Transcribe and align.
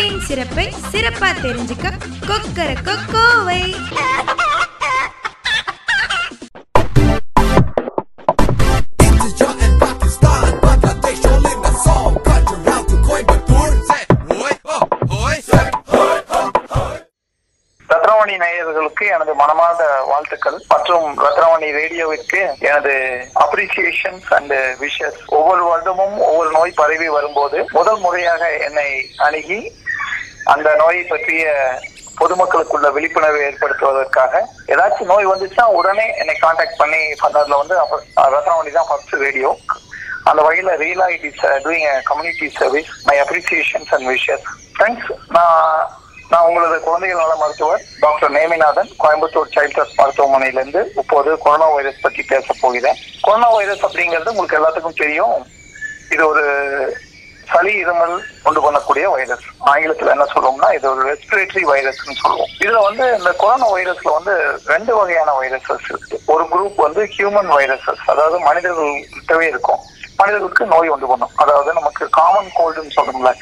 கோவையின் 0.00 0.22
சிறப்பை 0.28 0.64
சிறப்பா 0.92 1.28
தெரிஞ்சுக்க 1.38 1.86
கொக்கர 2.22 2.68
கோவை 3.08 3.58
ரத்னவாணி 17.88 18.34
நேயர்களுக்கு 18.40 19.04
எனது 19.10 19.32
மனமார்ந்த 19.34 19.84
வாழ்த்துக்கள் 20.06 20.58
மற்றும் 20.68 21.06
ரத்னவாணி 21.22 21.68
ரேடியோவிற்கு 21.72 22.40
எனது 22.68 22.94
அப்ரிசியேஷன்ஸ் 23.44 24.30
அண்ட் 24.36 24.54
விஷஸ் 24.80 25.20
ஒவ்வொரு 25.32 25.62
வருடமும் 25.64 26.16
ஒவ்வொரு 26.22 26.50
நோய் 26.52 26.76
பரவி 26.76 27.08
வரும்போது 27.10 27.58
முதல் 27.72 28.00
முறையாக 28.00 28.44
என்னை 28.66 28.88
அணுகி 29.18 29.60
அந்த 30.54 30.68
நோயை 30.82 31.02
பற்றிய 31.12 31.44
பொதுமக்களுக்குள்ள 32.20 32.88
விழிப்புணர்வை 32.96 33.42
ஏற்படுத்துவதற்காக 33.48 34.42
ஏதாச்சும் 34.72 35.10
நோய் 35.12 35.30
வந்துச்சுன்னா 35.30 35.66
உடனே 35.78 36.06
என்னை 36.22 36.34
காண்டாக்ட் 36.34 36.80
பண்ணி 36.82 37.00
பண்ணதுல 37.22 37.60
வந்து 37.60 37.76
ரத்னவாணி 38.34 38.72
தான் 38.78 38.88
ஃபர்ஸ்ட் 38.88 39.14
ரேடியோ 39.26 39.52
அந்த 40.30 40.40
வகையில 40.46 40.72
ரியலா 40.82 41.06
it 41.14 41.24
is 41.30 41.44
doing 41.66 41.86
community 42.10 42.48
service 42.60 42.90
my 43.08 43.16
appreciations 43.24 43.92
and 43.96 44.08
wishes 44.14 44.44
thanks 44.80 45.10
நான் 45.36 45.98
நான் 46.32 46.48
உங்களது 46.48 46.76
குழந்தைகள் 46.80 47.22
நல 47.22 47.36
மருத்துவர் 47.36 47.80
doctor 48.00 48.34
Neminathan 48.36 48.90
Coimbatore 49.04 49.54
child 49.54 49.78
health 49.78 49.96
மருத்துவமனையிலிருந்து 50.00 50.82
இப்போது 51.02 51.30
கொரோனா 51.44 51.68
வைரஸ் 51.76 52.04
பற்றி 52.04 52.22
பேச 52.22 52.46
போகிறேன். 52.60 52.98
கொரோனா 53.22 53.48
வைரஸ் 53.56 53.84
அப்படிங்கிறது 53.86 54.32
உங்களுக்கு 54.34 54.58
எல்லாத்துக்கும் 54.60 55.00
தெரியும். 55.02 55.34
இது 56.14 56.22
ஒரு 56.28 56.44
சளி 57.52 57.84
இருமல் 57.84 58.14
கொண்டு 58.42 58.60
பண்ணக்கூடிய 58.64 59.04
வைரஸ். 59.12 59.46
ஆங்கிலத்துல 59.66 60.14
என்ன 60.14 60.24
சொல்லுவோம்னா 60.24 60.74
இது 60.74 60.86
ஒரு 60.90 61.02
ரெஸ்பிரேட்டரி 61.10 61.62
வைரஸ்னு 61.70 62.20
சொல்லுவோம். 62.22 62.50
இதுல 62.58 62.82
வந்து 62.82 63.04
இந்த 63.18 63.32
கொரோனா 63.32 63.68
வைரஸ்ல 63.72 64.12
வந்து 64.18 64.34
ரெண்டு 64.64 64.94
வகையான 64.96 65.30
வைரஸஸ் 65.40 65.88
இருக்கு. 65.88 66.20
ஒரு 66.26 66.44
குரூப் 66.52 66.76
வந்து 66.76 67.04
ஹியூமன் 67.16 67.50
வைரஸஸ் 67.56 68.02
அதாவது 68.06 68.38
மனிதர்கள்கிட்டவே 68.38 69.46
இருக்கும். 69.52 69.80
மனிதர்களுக்கு 70.16 70.66
நோய் 70.66 70.88
உண்டு 70.88 71.06
பண்ணும். 71.06 71.30
அதாவது 71.36 71.72
நமக்கு 71.72 72.08
காமன் 72.08 72.50
கோல்டுன்னு 72.58 72.96
சொல்றோம்ல. 72.96 73.32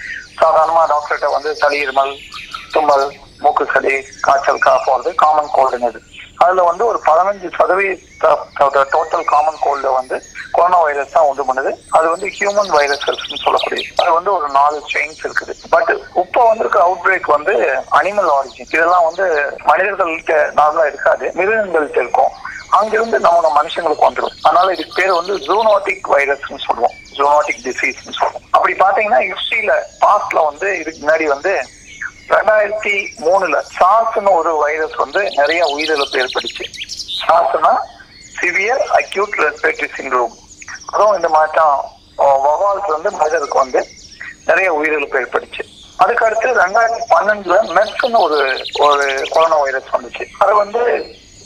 சாதாரணமா 0.42 0.82
டாக்டர்கிட்ட 0.92 1.30
வந்து 1.30 1.54
சளி 1.54 1.86
இருமல் 1.86 2.12
தும்மல் 2.72 3.06
மூக்கு 3.38 3.66
சளி 3.72 3.94
காய்ச்சல் 4.20 4.64
காஃப் 4.66 4.90
வருது 4.90 5.14
காமன் 5.14 5.54
கோல்டுன்னு 5.56 6.00
அதுல 6.44 6.64
வந்து 6.70 6.84
ஒரு 6.90 6.98
பதினஞ்சு 7.06 7.48
சதவீத 7.58 8.34
டோட்டல் 8.94 9.24
காமன் 9.32 9.62
கோல்ட 9.64 9.92
வந்து 10.00 10.16
கொரோனா 10.56 10.78
வைரஸ் 10.86 11.14
தான் 11.14 11.28
உண்டு 11.30 11.46
பண்ணுது. 11.48 11.70
அது 11.96 12.06
வந்து 12.12 12.26
ஹியூமன் 12.36 12.70
வைரஸஸ் 12.76 13.24
சொல்லக்கூடியது 13.44 13.88
அது 14.02 14.10
வந்து 14.16 14.30
ஒரு 14.36 14.46
நாலு 14.58 14.76
செயின்ஸ் 14.92 15.22
இருக்குது. 15.26 15.54
பட் 15.74 15.90
இப்போ 16.22 16.42
வந்திருக்க 16.50 16.78
அவுட் 16.86 17.02
பிரேக் 17.06 17.28
வந்து 17.36 17.54
அனிமல் 17.98 18.30
ஆரிஜின் 18.36 18.72
இதெல்லாம் 18.74 19.06
வந்து 19.08 19.26
மனிதர்கள்ட்ட 19.70 20.36
நார்மலா 20.58 20.86
இருக்காது. 20.92 21.26
மிருகங்கள்ட்ட 21.40 22.00
இருக்கும். 22.04 22.34
அங்கிருந்து 22.78 23.18
நம்ம 23.26 23.50
மனுஷங்களுக்கு 23.58 24.06
வந்துடும் 24.06 24.34
அதனால 24.46 24.72
இதுக்கு 24.76 24.96
பேர் 24.98 25.18
வந்து 25.20 25.34
ஜூனோட்டிக் 25.48 26.08
வைரஸ்னு 26.14 26.64
சொல்லுவோம். 26.66 26.96
ஜூனோட்டிக் 27.18 27.62
டிசீஸ்னு 27.66 28.18
சொல்லுவோம். 28.20 28.44
அப்படி 28.56 28.74
பாத்தீங்கன்னா 28.84 29.20
ஹிஸ்டரியில 29.28 29.74
பாஸ்ட்ல 30.04 30.42
வந்து 30.50 30.68
இதுக்கு 30.80 31.00
முன்னாடி 31.04 31.26
வந்து 31.34 31.52
ரெண்டாயிரத்தி 32.30 32.94
மூணுல 33.26 33.56
சார்ஸ்னு 33.78 34.30
ஒரு 34.32 34.56
வைரஸ் 34.56 34.94
வந்து 34.94 35.20
நிறைய 35.30 35.60
உயிரிழப்பு 35.74 36.16
ஏற்பட்டுச்சு. 36.22 36.64
சார்ஸ்னா 37.20 37.72
சிவியர் 38.38 38.82
அக்யூட் 38.98 39.36
ரெஸ்பிரேட்டரி 39.44 39.88
சிண்ட்ரோம் 39.98 40.34
அதுவும் 40.86 41.16
இந்த 41.16 41.28
மாற்றம் 41.28 41.84
வவால்ஸ் 42.18 42.90
வந்து 42.96 43.10
மனிதருக்கு 43.10 43.58
வந்து 43.58 43.80
நிறைய 44.46 44.68
உயிரிழப்பு 44.72 45.20
ஏற்பட்டுச்சு. 45.22 45.64
அதுக்கு 45.96 46.26
அடுத்து 46.26 46.48
ரெண்டாயிரத்தி 46.62 47.04
பன்னெண்டுல 47.14 47.56
மெர்ஸ்னு 47.76 48.18
ஒரு 48.18 48.38
ஒரு 48.86 49.06
கொரோனா 49.30 49.56
வைரஸ் 49.56 49.94
வந்துச்சு. 49.96 50.26
அது 50.38 50.54
வந்து 50.54 50.82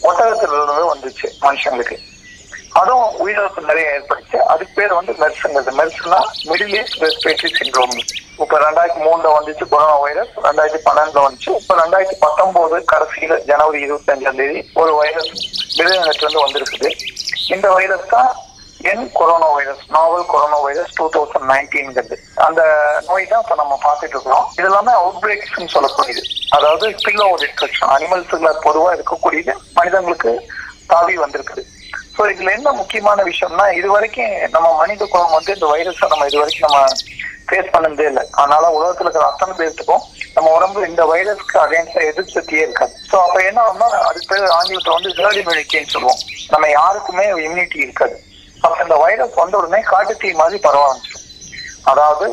ஒட்டகத்திலிருந்து 0.02 0.84
வந்துச்சு 0.94 1.28
மனுஷங்களுக்கு. 1.40 1.98
அதுவும் 2.80 3.14
உயிரிழப்பு 3.22 3.60
நிறைய 3.70 3.94
ஏற்பட்டுச்சு. 3.96 4.38
அதுக்கு 4.52 4.72
பேர் 4.76 4.98
வந்து 4.98 5.12
மெர்ஸுங்கிறது 5.22 5.72
மெர்ஸ்னா 5.78 6.20
மிடில் 6.50 6.74
ஈஸ்ட் 6.78 7.02
ரெஸ்பிரேட்டரி 7.04 7.50
சிண்ட்ரோம். 7.58 7.96
இப்ப 8.42 8.58
ரெண்டாயிரத்தி 8.66 9.00
மூணுல 9.06 9.32
வந்துச்சு 9.38 9.64
கொரோனா 9.72 9.96
வைரஸ் 10.04 10.32
ரெண்டாயிரத்தி 10.46 10.80
பன்னெண்டுல 10.86 11.24
வந்துச்சு. 11.24 11.50
இப்ப 11.62 11.74
ரெண்டாயிரத்தி 11.82 12.16
பத்தொன்பது 12.24 12.78
கடைசியில 12.92 13.36
ஜனவரி 13.50 13.80
இருபத்தி 13.86 14.12
அஞ்சாம் 14.14 14.40
தேதி 14.40 14.62
ஒரு 14.82 14.94
வைரஸ் 15.00 15.30
மிருகங்கத்துல 15.76 16.26
இருந்து 16.26 16.44
வந்திருக்குது. 16.44 16.90
இந்த 17.56 17.68
வைரஸ் 17.76 18.08
தான் 18.14 18.30
என் 18.92 19.04
corona 19.18 19.48
virus 19.56 19.82
novel 19.96 20.30
corona 20.32 20.56
virus 20.66 20.94
two 20.94 21.04
thousand 21.16 21.48
நைன்டீன்ங்கிறது. 21.52 22.16
அந்த 22.46 22.62
நோய் 23.08 23.30
தான் 23.32 23.42
இப்ப 23.44 23.54
நம்ம 23.62 23.78
பார்த்துட்டு 23.84 24.16
இருக்கிறோம். 24.16 24.48
இது 24.58 24.66
எல்லாமே 24.70 24.92
அவுட் 25.02 25.20
பிரேக்ஸ் 25.24 25.74
சொல்லக்கூடியது. 25.76 26.24
அதாவது 26.56 26.88
ஸ்பில் 27.02 27.22
ஓவர் 27.26 27.44
இன்ஃபெக்ஷன் 27.48 27.92
அனிமல்ஸ்ல 27.96 28.50
பொதுவா 28.66 28.90
இருக்கக்கூடியது 28.96 29.54
மனிதங்களுக்கு 29.78 30.32
தாவி 30.86 31.14
வந்திருக்குது. 31.24 31.62
ஸோ 32.16 32.22
இதுல 32.32 32.52
என்ன 32.56 32.72
முக்கியமான 32.80 33.22
விஷயம்னா 33.30 33.66
இது 33.78 33.88
வரைக்கும் 33.94 34.32
நம்ம 34.54 34.68
மனித 34.80 35.06
குலம் 35.12 35.36
வந்து 35.36 35.54
இந்த 35.56 35.68
வைரஸை 35.72 36.08
நம்ம 36.12 36.26
இது 36.30 36.40
வரைக்கும் 36.42 36.66
நம்ம 36.68 36.80
ஃபேஸ் 37.46 37.72
பண்ணதே 37.74 38.04
இல்லை. 38.10 38.22
அதனால 38.40 38.64
உலகத்துல 38.78 39.06
இருக்கிற 39.06 39.24
அத்தனை 39.28 39.54
பேர்த்துக்கும் 39.58 40.04
நம்ம 40.34 40.50
உடம்பு 40.56 40.80
இந்த 40.88 41.02
வைரஸ்க்கு 41.12 41.56
அகைன்ஸ்டா 41.62 42.02
எதிர்ப்பு 42.10 42.58
இருக்காது. 42.58 42.92
ஸோ 43.10 43.16
அப்ப 43.26 43.38
என்ன 43.48 43.60
ஆகும்னா 43.64 43.88
அதுக்கு 44.08 44.28
பேர் 44.32 44.54
ஆங்கிலத்துல 44.58 44.96
வந்து 44.98 45.10
ஹேர்ட் 45.18 45.40
இம்யூனிட்டின்னு 45.42 45.94
சொல்லுவோம். 45.94 46.20
நம்ம 46.50 46.68
யாருக்குமே 46.78 47.26
இம்யூனிட்டி 47.46 47.80
இருக்காது. 47.86 48.16
அப்ப 48.64 48.76
இந்த 48.82 48.96
வைரஸ் 49.04 49.40
வந்த 49.42 49.56
உடனே 49.60 49.80
தீ 50.22 50.28
மாதிரி 50.40 50.58
பரவாயில்ல 50.68 51.11
அதாவது 51.90 52.26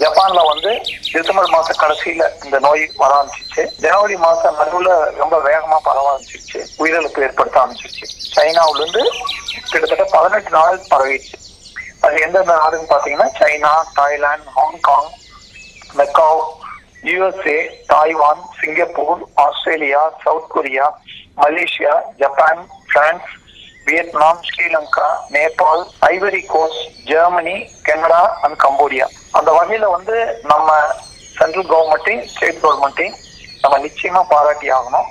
ஜப்பான்ல 0.00 0.40
வந்து 0.48 0.70
டிசம்பர் 1.12 1.50
மாச 1.50 1.68
கடைசியில 1.82 2.24
இந்த 2.44 2.58
நோய் 2.58 2.82
வர 2.96 3.12
ஆரம்பிச்சிச்சு. 3.14 3.62
ஜனவரி 3.84 4.16
மாசம் 4.16 4.58
நடுவுல 4.60 4.90
ரொம்ப 5.20 5.36
வேகமா 5.38 5.78
பரவ 5.82 6.06
ஆரம்பிச்சிருச்சு 6.12 6.60
உயிரிழப்பு 6.82 7.22
ஏற்படுத்த 7.22 7.60
ஆரம்பிச்சிருச்சு 7.60 8.06
சைனாவுல 8.36 8.80
இருந்து 8.82 9.02
கிட்டத்தட்ட 9.70 10.04
பதினெட்டு 10.14 10.50
நாள் 10.50 10.78
பரவிடுச்சு. 10.90 11.36
அது 12.00 12.16
எந்தெந்த 12.26 12.54
நாடுன்னு 12.62 12.92
பாத்தீங்கன்னா 12.92 13.28
China 13.40 13.72
Thailand 13.94 14.50
Hong Kong 14.58 15.10
Macau 15.98 16.42
USA 17.08 17.58
Taiwan 17.86 18.42
Singapore 18.60 19.20
Australia 19.46 20.02
South 20.24 20.52
Korea 20.54 20.86
Malaysia 21.36 21.94
Japan 22.20 22.62
France 22.92 23.30
Vietnam 23.86 24.40
Sri Lanka 24.46 25.08
Nepal 25.34 25.82
Ivory 26.12 26.40
Coast 26.54 26.86
Germany 27.10 27.56
Canada 27.88 28.22
and 28.44 28.58
Cambodia. 28.64 29.06
அந்த 29.38 29.50
வகையில 29.58 29.90
வந்து 29.96 30.16
நம்ம 30.52 30.68
சென்ட்ரல் 31.38 31.70
கவர்மெண்ட்டையும் 31.72 32.26
ஸ்டேட் 32.32 32.62
கவர்மெண்ட்டையும் 32.64 33.16
நம்ம 33.62 33.78
நிச்சயமா 33.86 34.22
பாராட்டி 34.32 34.68
ஆகணும். 34.78 35.08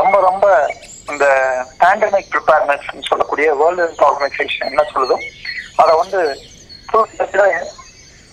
ரொம்ப 0.00 0.16
ரொம்ப 0.28 0.46
இந்த 1.12 1.26
பேண்டமிக் 1.80 2.32
ப்ரிப்பேர்னஸ் 2.34 2.88
சொல்லக்கூடிய 3.08 3.48
வேர்ல்டு 3.60 3.84
ஹெல்த் 3.84 4.06
ஆர்கனைசேஷன் 4.08 4.70
என்ன 4.72 4.84
சொல்லுதோ 4.94 5.16
அதை 5.82 5.92
வந்து 6.02 6.20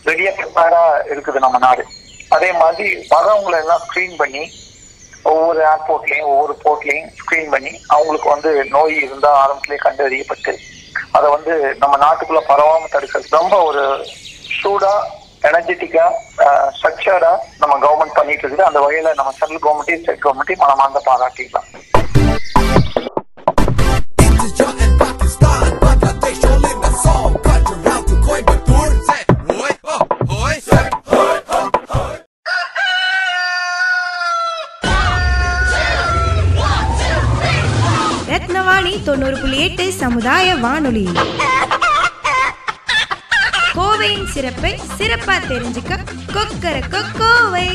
ரெடியா 0.10 0.31
ப்ரிப்பேரா 0.40 0.84
இருக்குது 1.12 1.44
நம்ம 1.45 1.57
நாடு. 1.66 1.84
அதே 2.36 2.50
மாதிரி 2.62 2.90
வரவங்களை 3.13 3.57
எல்லாம் 3.63 3.84
ஸ்க்ரீன் 3.86 4.16
பண்ணி 4.22 4.44
ஒவ்வொரு 5.31 5.59
ஏர்போர்ட்லயும் 5.71 6.29
ஒவ்வொரு 6.33 6.53
போர்ட்லயும் 6.63 7.09
ஸ்கிரீன் 7.19 7.51
பண்ணி 7.53 7.71
அவங்களுக்கு 7.95 8.29
வந்து 8.29 8.51
நோய் 8.75 8.95
இருந்தா 9.05 9.31
ஆரம்பத்திலே 9.43 9.77
கண்டறியப்பட்டு 9.85 10.53
அதை 11.17 11.27
வந்து 11.35 11.53
நம்ம 11.81 11.95
நாட்டுக்குள்ள 12.03 12.41
பரவாம 12.51 12.87
தடுக்கிறது. 12.93 13.35
ரொம்ப 13.39 13.55
ஒரு 13.69 13.83
சூடா 14.59 14.93
எனர்ஜெட்டிக்கா 15.49 16.05
ஸ்ட்ரக்சர்டா 16.77 17.31
நம்ம 17.61 17.73
கவர்மெண்ட் 17.85 18.17
பண்ணிட்டு 18.19 18.43
இருக்குது. 18.43 18.69
அந்த 18.69 18.79
வகையில 18.85 19.13
நம்ம 19.19 19.33
சென்ட்ரல் 19.39 19.63
கவர்மெண்ட்டையும் 19.65 20.03
ஸ்டேட் 20.03 20.23
கவர்மெண்ட்டையும் 20.25 20.63
மனமார்ந்த 20.65 21.01
பாராட்டிக்கலாம். 21.09 21.69
தொண்ணூறு 39.01 39.36
புள்ளி 39.38 39.57
எட்டு 39.63 39.86
சமுதாய 39.94 40.56
வானொலி. 40.57 41.06
கோவையின் 43.75 44.28
சிறப்பை 44.28 44.72
சிறப்பா 44.98 45.36
தெரிஞ்சுக்க 45.48 45.94
கொக்கர 46.34 46.75
கோவை 47.18 47.68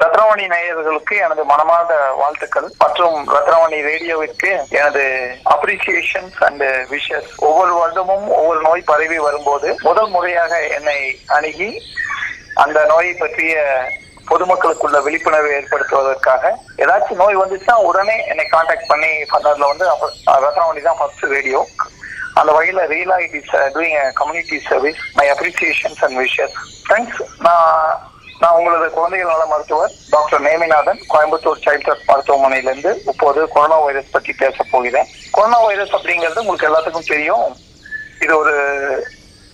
ரத்னவாணி 0.00 0.44
நேயர்களுக்கு 0.48 1.14
எனது 1.18 1.42
மனமார்ந்த 1.44 1.94
வாழ்த்துக்கள் 2.18 2.66
மற்றும் 2.78 3.16
ரத்னவாணி 3.28 3.78
ரேடியோவிற்கு 3.82 4.50
எனது 4.76 5.04
அப்ரிசியேஷன்ஸ் 5.54 6.40
அண்ட் 6.46 6.64
விஷஸ் 6.90 7.30
ஒவ்வொரு 7.42 7.72
வருடமும் 7.74 8.26
ஒவ்வொரு 8.36 8.60
நோய் 8.62 8.84
பரவி 8.84 9.18
வரும்போது 9.18 9.70
முதல் 9.82 10.10
முறையாக 10.10 10.52
என்னை 10.76 10.98
அணுகி 11.28 11.70
அந்த 12.56 12.78
நோயை 12.86 13.14
பற்றிய 13.14 13.54
பொதுமக்களுக்குள்ள 14.28 14.98
விழிப்புணர்வை 15.00 15.52
ஏற்படுத்துவதற்காக 15.52 16.44
ஏதாச்சும் 16.76 17.14
நோய் 17.14 17.36
வந்துச்சுன்னா 17.36 17.74
உடனே 17.82 18.24
என்னை 18.26 18.46
காண்டாக்ட் 18.46 18.88
பண்ணி 18.88 19.10
பண்ணதுல 19.24 19.68
வந்து 19.68 19.88
அப்ப- 19.90 20.12
ரத்னவாணி 20.42 20.82
தான் 20.82 20.98
ஃபர்ஸ்ட் 20.98 21.24
ரேடியோ 21.28 21.60
அந்த 22.34 22.52
வகையில 22.52 22.86
ரியலா 22.86 23.18
it 23.18 23.34
is 23.34 23.74
doing 23.74 24.12
community 24.12 24.60
service 24.60 24.98
my 25.14 25.30
appreciations 25.30 26.04
and 26.04 26.18
wishes 26.18 26.56
thanks 26.88 27.20
நான் 27.38 28.02
நான் 28.40 28.52
உங்களது 28.52 28.90
குழந்தைகள் 28.90 29.32
நல 29.32 29.46
மருத்துவர் 29.46 29.92
doctor 30.10 30.42
Neminathan 30.42 30.98
Coimbatore 31.08 31.62
child 31.66 31.86
heart 31.86 32.08
மருத்துவமனையிலிருந்து 32.08 33.00
இப்போது 33.06 33.48
கொரோனா 33.48 33.76
வைரஸ் 33.76 34.10
பற்றி 34.10 34.32
பேச 34.32 34.56
போகிறேன். 34.70 35.06
கொரோனா 35.30 35.58
வைரஸ் 35.58 35.94
அப்படிங்கிறது 35.94 36.38
உங்களுக்கு 36.38 36.68
எல்லாத்துக்கும் 36.68 37.10
தெரியும். 37.10 37.46
இது 38.20 38.38
ஒரு 38.38 38.54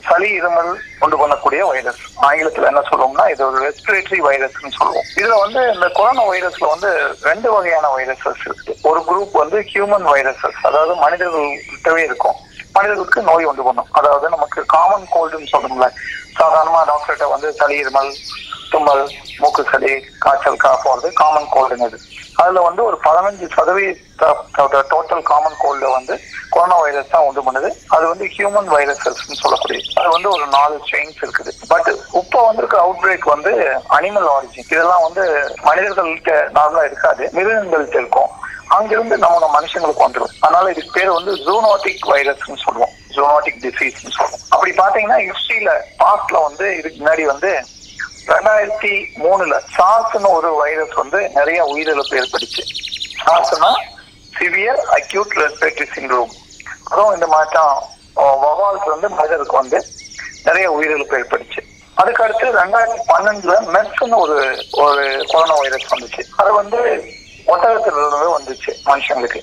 சளி 0.08 0.40
இருமல் 0.40 0.70
கொண்டு 0.98 1.16
பண்ணக்கூடிய 1.20 1.60
வைரஸ் 1.68 2.02
ஆங்கிலத்துல 2.22 2.70
என்ன 2.70 2.82
சொல்லுவோம்னா 2.90 3.30
இது 3.30 3.42
ஒரு 3.46 3.58
ரெஸ்பிரேட்டரி 3.66 4.20
வைரஸ்னு 4.28 4.76
சொல்லுவோம். 4.78 5.08
இதுல 5.16 5.38
வந்து 5.44 5.60
இந்த 5.74 5.88
கொரோனா 5.88 6.24
வைரஸ்ல 6.28 6.68
வந்து 6.68 6.90
ரெண்டு 7.22 7.52
வகையான 7.52 7.88
வைரஸஸ் 7.96 8.44
இருக்கு. 8.44 8.76
ஒரு 8.82 9.00
குரூப் 9.08 9.32
வந்து 9.32 9.60
ஹியூமன் 9.72 10.06
வைரஸஸ் 10.12 10.60
அதாவது 10.62 10.94
மனிதர்கள்கிட்டவே 11.04 12.02
இருக்கும். 12.08 12.38
மனிதர்களுக்கு 12.76 13.28
நோய் 13.30 13.50
வந்து 13.50 13.66
பண்ணும் 13.68 13.92
அதாவது 14.00 14.28
நமக்கு 14.36 14.60
காமன் 14.74 15.06
கோல்டுன்னு 15.14 15.52
சொல்றோம்ல. 15.54 15.88
சாதாரணமா 16.40 16.80
டாக்டர்கிட்ட 16.90 17.26
வந்து 17.34 17.48
சளி 17.60 17.76
இருமல் 17.82 18.10
தும்மல் 18.72 19.02
மூக்கு 19.40 19.62
சளி 19.70 19.90
காய்ச்சல் 20.24 20.62
போறது 20.84 21.08
காமன் 21.20 21.52
கோல்டுங்கிறது 21.54 21.98
அதுல 22.42 22.60
வந்து 22.66 22.82
ஒரு 22.88 22.96
பதினஞ்சு 23.06 23.46
சதவீத 23.56 24.28
டோட்டல் 24.92 25.24
காமன் 25.30 25.58
கோல்டு 25.62 25.86
வந்து 25.96 26.14
கொரோனா 26.54 26.76
வைரஸ் 26.84 27.12
தான் 27.12 27.26
உண்டு 27.26 27.42
பண்ணுது. 27.46 27.68
அது 27.94 28.04
வந்து 28.12 28.24
ஹியூமன் 28.34 28.70
வைரஸஸ் 28.74 29.20
சொல்லக்கூடியது. 29.42 29.84
அது 30.00 30.08
வந்து 30.14 30.28
ஒரு 30.36 30.46
நாலு 30.56 30.74
செயின்ஸ் 30.90 31.20
இருக்குது. 31.24 31.52
பட் 31.72 31.90
இப்போ 32.20 32.38
வந்திருக்க 32.46 32.76
அவுட் 32.84 33.02
பிரேக் 33.02 33.26
வந்து 33.34 33.52
அனிமல் 33.96 34.28
ஆரிஜின் 34.34 34.70
இதெல்லாம் 34.74 35.04
வந்து 35.06 35.24
மனிதர்கள்ட்ட 35.68 36.34
நார்மலா 36.58 36.84
இருக்காது. 36.90 37.24
மிருகங்கள்ட்ட 37.38 37.98
இருக்கும். 38.02 38.32
அங்கிருந்து 38.76 39.16
நம்ம 39.24 39.50
மனுஷங்களுக்கு 39.56 40.04
வந்துடும் 40.06 40.34
அதனால 40.40 40.70
இதுக்கு 40.70 40.96
பேர் 40.96 41.16
வந்து 41.18 41.32
ஜூனோட்டிக் 41.46 42.04
வைரஸ்னு 42.12 42.62
சொல்லுவோம். 42.64 42.92
ஜூனோட்டிக் 43.16 43.60
டிசீஸ்னு 43.64 44.16
சொல்லுவோம். 44.16 44.44
அப்படி 44.48 44.72
பாத்தீங்கன்னா 44.82 45.18
ஹிஸ்டரியில 45.28 45.72
பாஸ்ட்ல 46.02 46.42
வந்து 46.48 46.66
இதுக்கு 46.78 46.98
முன்னாடி 47.04 47.24
வந்து 47.32 47.50
ரெண்டாயிரத்தி 48.26 48.92
மூணுல 49.22 49.54
சாஸ்னு 49.76 50.28
ஒரு 50.38 50.50
வைரஸ் 50.54 50.94
வந்து 51.02 51.20
நிறைய 51.38 51.60
உயிரிழப்பு 51.72 52.18
ஏற்பட்டுச்சு. 52.20 52.64
சாஸ்னா 53.24 53.70
சிவியர் 54.38 54.82
அக்யூட் 54.98 55.34
ரெஸ்பிரேட்டரி 55.42 55.88
சிண்ட்ரோம் 55.96 56.32
அதுவும் 56.90 57.14
இந்த 57.14 57.26
மாற்றம் 57.26 57.74
வவால்ஸ் 58.44 58.88
வந்து 58.94 59.08
மனிதருக்கு 59.18 59.56
வந்து 59.56 59.78
நிறைய 60.44 60.66
உயிரிழப்பு 60.76 61.18
ஏற்பட்டுச்சு. 61.20 61.60
அதுக்கு 62.00 62.22
அடுத்து 62.24 62.46
ரெண்டாயிரத்தி 62.60 63.00
பன்னெண்டுல 63.10 63.54
மெர்ஸ்ன்னு 63.74 64.16
ஒரு 64.24 64.36
ஒரு 64.84 65.02
கொரோனா 65.32 65.54
வைரஸ் 65.54 65.92
வந்துச்சு. 65.94 66.22
அது 66.36 66.52
வந்து 66.52 66.78
ஒட்டகத்தில் 67.46 67.98
இருந்து 68.00 68.36
வந்துச்சு 68.36 68.70
மனுஷங்களுக்கு. 68.90 69.42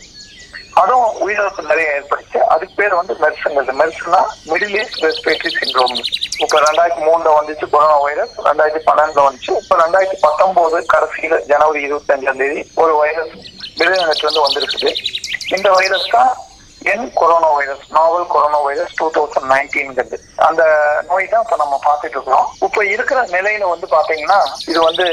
அதுவும் 0.82 1.16
உயிரிழப்பு 1.24 1.62
நிறைய 1.70 1.96
ஏற்படுச்சு 1.96 2.40
அதுக்கு 2.54 2.76
பேர் 2.80 3.00
வந்து 3.00 3.14
மெர்ஸுங்கிறது 3.22 3.74
மெர்ஸ்னா 3.80 4.20
மிடில் 4.50 4.76
ஈஸ்ட் 4.82 5.04
ரெஸ்பிரேட்டரி 5.06 5.52
சிண்ட்ரோம். 5.60 5.96
இப்ப 6.44 6.60
ரெண்டாயிரத்தி 6.66 7.02
மூணுல 7.08 7.32
வந்துச்சு 7.38 7.66
கொரோனா 7.74 7.98
வைரஸ் 8.08 8.36
ரெண்டாயிரத்தி 8.50 8.82
பன்னெண்டுல 8.90 9.26
வந்துச்சு. 9.28 9.54
இப்ப 9.64 9.78
ரெண்டாயிரத்தி 9.84 10.20
பத்தொன்பது 10.26 10.78
கடைசியில 10.94 11.40
ஜனவரி 11.54 11.82
இருபத்தி 11.88 12.14
அஞ்சாம் 12.16 12.40
தேதி 12.44 12.62
ஒரு 12.84 12.94
வைரஸ் 13.02 13.34
மிருகங்களுக்கு 13.80 14.26
இருந்து 14.26 14.46
வந்திருக்குது. 14.46 14.92
இந்த 15.58 15.70
வைரஸ் 15.80 16.08
தான் 16.16 16.32
என் 16.92 17.14
corona 17.14 17.48
virus 17.58 17.84
novel 17.98 18.28
corona 18.34 18.60
virus 18.68 18.96
two 19.00 19.08
thousand 19.16 19.50
நைன்டீன்கிறது 19.54 20.18
அந்த 20.48 20.64
நோய் 21.10 21.32
தான் 21.32 21.44
இப்ப 21.46 21.58
நம்ம 21.64 21.80
பார்த்துட்டு 21.88 22.16
இருக்கிறோம் 22.18 22.48
இப்ப 22.68 22.86
இருக்கிற 22.86 23.22
நிலையில 23.36 23.68
வந்து 23.74 23.88
பாத்தீங்கன்னா 23.96 24.40
இது 24.72 24.80
வந்து 24.82 25.06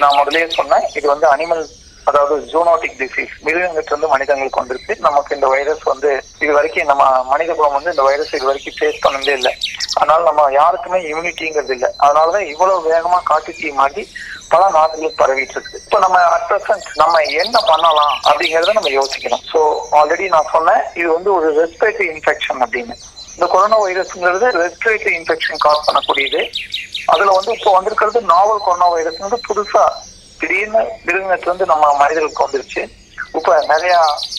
நான் 0.00 0.18
முதல்லயே 0.18 0.48
சொன்னேன் 0.58 0.86
இது 0.92 1.06
வந்து 1.12 1.28
அனிமல் 1.34 1.64
அதாவது 2.08 2.34
ஜூனோட்டிக் 2.52 2.98
டிசீஸ் 3.00 3.34
மிருகங்கிட்ட 3.46 3.92
இருந்து 3.92 4.08
மனிதங்களுக்கு 4.14 4.60
வந்திருக்கு 4.60 4.94
நமக்கு 5.06 5.36
இந்த 5.36 5.48
வைரஸ் 5.54 5.84
வந்து 5.92 6.10
இது 6.44 6.52
வரைக்கும் 6.56 6.90
நம்ம 6.92 7.04
மனித 7.32 7.50
குலம் 7.58 7.76
வந்து 7.76 7.92
இந்த 7.94 8.04
வைரஸ் 8.08 8.34
இது 8.38 8.50
வரைக்கும் 8.50 8.76
ஃபேஸ் 8.78 9.02
பண்ணதே 9.04 9.34
இல்லை. 9.38 9.52
அதனால 9.98 10.20
நம்ம 10.28 10.44
யாருக்குமே 10.60 10.98
இம்யூனிட்டிங்கிறது 11.10 11.74
இல்லை. 11.76 11.90
அதனாலதான் 12.04 12.46
இவ்வளவு 12.52 12.88
வேகமா 12.92 13.18
காட்டு 13.30 13.52
தீ 13.60 13.70
மாறி 13.80 14.04
பல 14.52 14.62
நாடுகளுக்கு 14.76 15.20
பரவிட்டு 15.22 15.56
இருக்கு. 15.56 15.80
இப்போ 15.84 15.98
நம்ம 16.04 16.16
அட் 16.34 16.46
பிரசன்ட் 16.50 16.88
நம்ம 17.02 17.22
என்ன 17.42 17.56
பண்ணலாம் 17.70 18.14
அப்படிங்கறத 18.30 18.76
நம்ம 18.78 18.92
யோசிக்கணும். 19.00 19.44
ஸோ 19.52 19.60
ஆல்ரெடி 20.00 20.26
நான் 20.36 20.52
சொன்னேன் 20.54 20.82
இது 21.00 21.08
வந்து 21.16 21.30
ஒரு 21.36 21.48
ரெஸ்பிரேட்டரி 21.60 22.08
இன்ஃபெக்ஷன் 22.14 22.62
அப்படின்னு. 22.66 22.96
இந்த 23.36 23.46
கொரோனா 23.52 23.78
வைரஸ்ங்கிறது 23.84 24.48
ரெஸ்பிரேட்டரி 24.62 25.14
இன்ஃபெக்ஷன் 25.20 25.62
காஸ் 25.66 25.86
பண்ணக்கூடியது. 25.86 26.42
அதுல 27.12 27.32
வந்து 27.38 27.52
இப்போ 27.58 27.70
வந்திருக்கிறது 27.76 28.20
நாவல் 28.34 28.66
கொரோனா 28.66 28.88
வைரஸ் 28.96 29.24
வந்து 29.24 29.40
புதுசா 29.48 29.84
திடீர்னு 30.44 30.80
மிருகத்துல 31.06 31.52
வந்து 31.52 31.66
நம்ம 31.66 31.84
மனிதர்களுக்கு 32.00 32.44
வந்துருச்சு. 32.46 32.82
இப்ப 33.38 33.54
நிறைய 33.70 33.94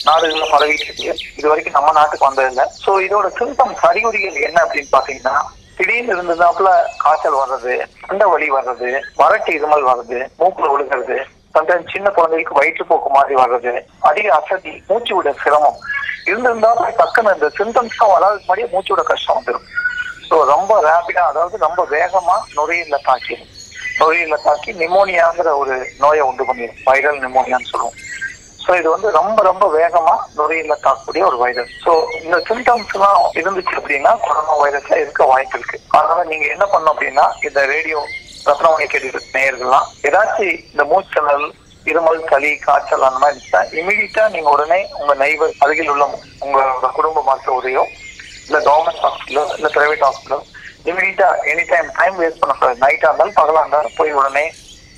நாடுகள்ல 0.08 0.44
பரவிட்டு 0.52 0.86
இருக்கு. 0.88 1.08
இது 1.38 1.46
வரைக்கும் 1.50 1.76
நம்ம 1.78 1.92
நாட்டுக்கு 1.92 2.28
வந்ததில்லை. 2.28 2.64
சோ 2.84 2.90
இதோட 3.06 3.28
சிம்டம்ஸ் 3.38 3.82
அறிகுறிகள் 3.88 4.44
என்ன 4.48 4.58
அப்படின்னு 4.64 4.92
பாத்தீங்கன்னா 4.96 5.34
திடீர்னு 5.78 6.12
இருந்ததுனாப்புல 6.14 6.68
காய்ச்சல் 6.98 7.40
வர்றது 7.40 7.72
தொண்டை 8.06 8.26
வலி 8.32 8.46
வர்றது 8.50 8.90
வறட்டு 9.16 9.50
இருமல் 9.58 9.88
வர்றது 9.88 10.18
மூக்குல 10.38 10.70
விழுகிறது 10.72 11.16
சம்டைம் 11.56 11.90
சின்ன 11.92 12.08
குழந்தைகளுக்கு 12.10 12.58
வயிற்றுப்போக்கு 12.60 13.10
மாதிரி 13.16 13.34
வர்றது 13.42 13.72
அதிக 14.00 14.26
அசதி 14.38 14.72
மூச்சு 14.88 15.12
விட 15.16 15.32
சிரமம். 15.42 15.78
இருந்திருந்தாலும் 16.30 16.96
டக்குன்னு 17.00 17.34
இந்த 17.36 17.50
சிம்டம்ஸ் 17.58 18.00
தான் 18.00 18.14
வராதுக்கு 18.14 18.46
முன்னாடியே 18.46 18.70
மூச்சு 18.72 18.92
விட 18.92 19.04
கஷ்டம் 19.10 19.38
வந்துடும் 19.38 19.66
ஸோ 20.28 20.38
ரொம்ப 20.54 20.72
ரேபிடா 20.88 21.24
அதாவது 21.32 21.56
ரொம்ப 21.66 21.82
வேகமா 21.96 22.36
நுரையீரல 22.56 22.98
தாக்கிடும் 23.08 23.52
நுரையீரல 23.98 24.36
தாக்கி 24.46 24.70
நிமோனியாங்கிற 24.82 25.50
ஒரு 25.62 25.74
நோயை 26.04 26.24
உண்டு 26.30 26.46
பண்ணிடும் 26.48 26.82
வைரல் 26.88 27.22
நிமோனியான்னு 27.24 27.70
சொல்லுவோம். 27.72 27.96
ஸோ 28.64 28.76
இது 28.78 28.88
வந்து 28.90 29.08
ரொம்ப 29.10 29.42
ரொம்ப 29.42 29.64
வேகமா 29.78 30.14
நுரையீரல 30.38 30.76
தாக்கக்கூடிய 30.84 31.24
ஒரு 31.30 31.36
வைரஸ் 31.42 31.74
ஸோ 31.84 31.92
இந்த 32.22 32.38
சிம்டம்ஸ் 32.48 32.94
எல்லாம் 32.96 33.20
இருந்துச்சு 33.40 33.74
அப்படின்னா 33.80 34.12
கொரோனா 34.24 34.54
வைரஸ்ல 34.62 34.96
இருக்க 35.02 35.24
வாய்ப்பு 35.32 35.58
இருக்கு. 35.58 35.78
அதனால 35.98 36.24
நீங்க 36.30 36.46
என்ன 36.54 36.64
பண்ணும் 36.72 36.92
அப்படின்னா 36.94 37.26
இந்த 37.48 37.60
ரேடியோ 37.74 38.00
ரத்னவாணி 38.48 38.86
கேட்டு 38.88 39.22
நேயர்கள்லாம் 39.36 39.86
ஏதாச்சும் 40.08 40.58
இந்த 40.72 40.84
மூச்சல் 40.90 41.46
இருமல் 41.86 42.20
சளி 42.30 42.50
காய்ச்சல் 42.66 43.06
அந்த 43.08 43.18
மாதிரி 43.22 43.34
இருந்துச்சுன்னா 43.34 43.62
இமீடியட்டா 43.80 44.24
நீங்க 44.34 44.48
உடனே 44.56 44.78
உங்க 45.00 45.14
நைபர் 45.22 45.54
அருகில் 45.64 45.90
உள்ள 45.94 46.04
உங்களோட 46.44 46.88
குடும்ப 46.98 47.22
மருத்துவரையோ 47.28 47.84
இல்ல 48.48 48.58
கவர்மெண்ட் 48.68 49.02
ஹாஸ்பிட்டலோ 49.04 49.44
இல்ல 49.58 49.68
பிரைவேட் 49.76 50.04
ஹாஸ்பிட்டலோ 50.06 50.38
இமீடியட்டா 50.90 51.28
எனி 51.52 51.64
டைம் 51.72 51.88
டைம் 52.00 52.16
வேஸ்ட் 52.22 52.40
பண்ணக்கூடாது 52.40 52.82
நைட்டா 52.84 53.08
இருந்தாலும் 53.08 53.38
பகலா 53.40 53.62
இருந்தாலும் 53.64 53.96
போய் 53.96 54.16
உடனே 54.20 54.44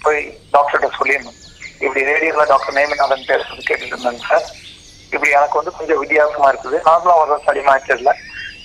போய் 0.04 0.20
டாக்டர்கிட்ட 0.54 0.88
சொல்லிடணும். 0.98 1.38
இப்படி 1.84 2.00
ரேடியோல 2.10 2.46
டாக்டர் 2.52 2.76
நேமிநாதன் 2.78 3.28
பேசுறது 3.30 3.68
கேட்டுட்டு 3.68 3.94
இருந்தாங்க 3.96 4.22
சார். 4.30 4.46
இப்படி 5.12 5.30
எனக்கு 5.38 5.58
வந்து 5.58 5.76
கொஞ்சம் 5.78 6.00
வித்தியாசமா 6.02 6.48
இருக்குது. 6.52 6.78
நார்மலா 6.88 7.14
வர 7.20 7.40
சளி 7.46 7.62
தெரியல 7.90 8.12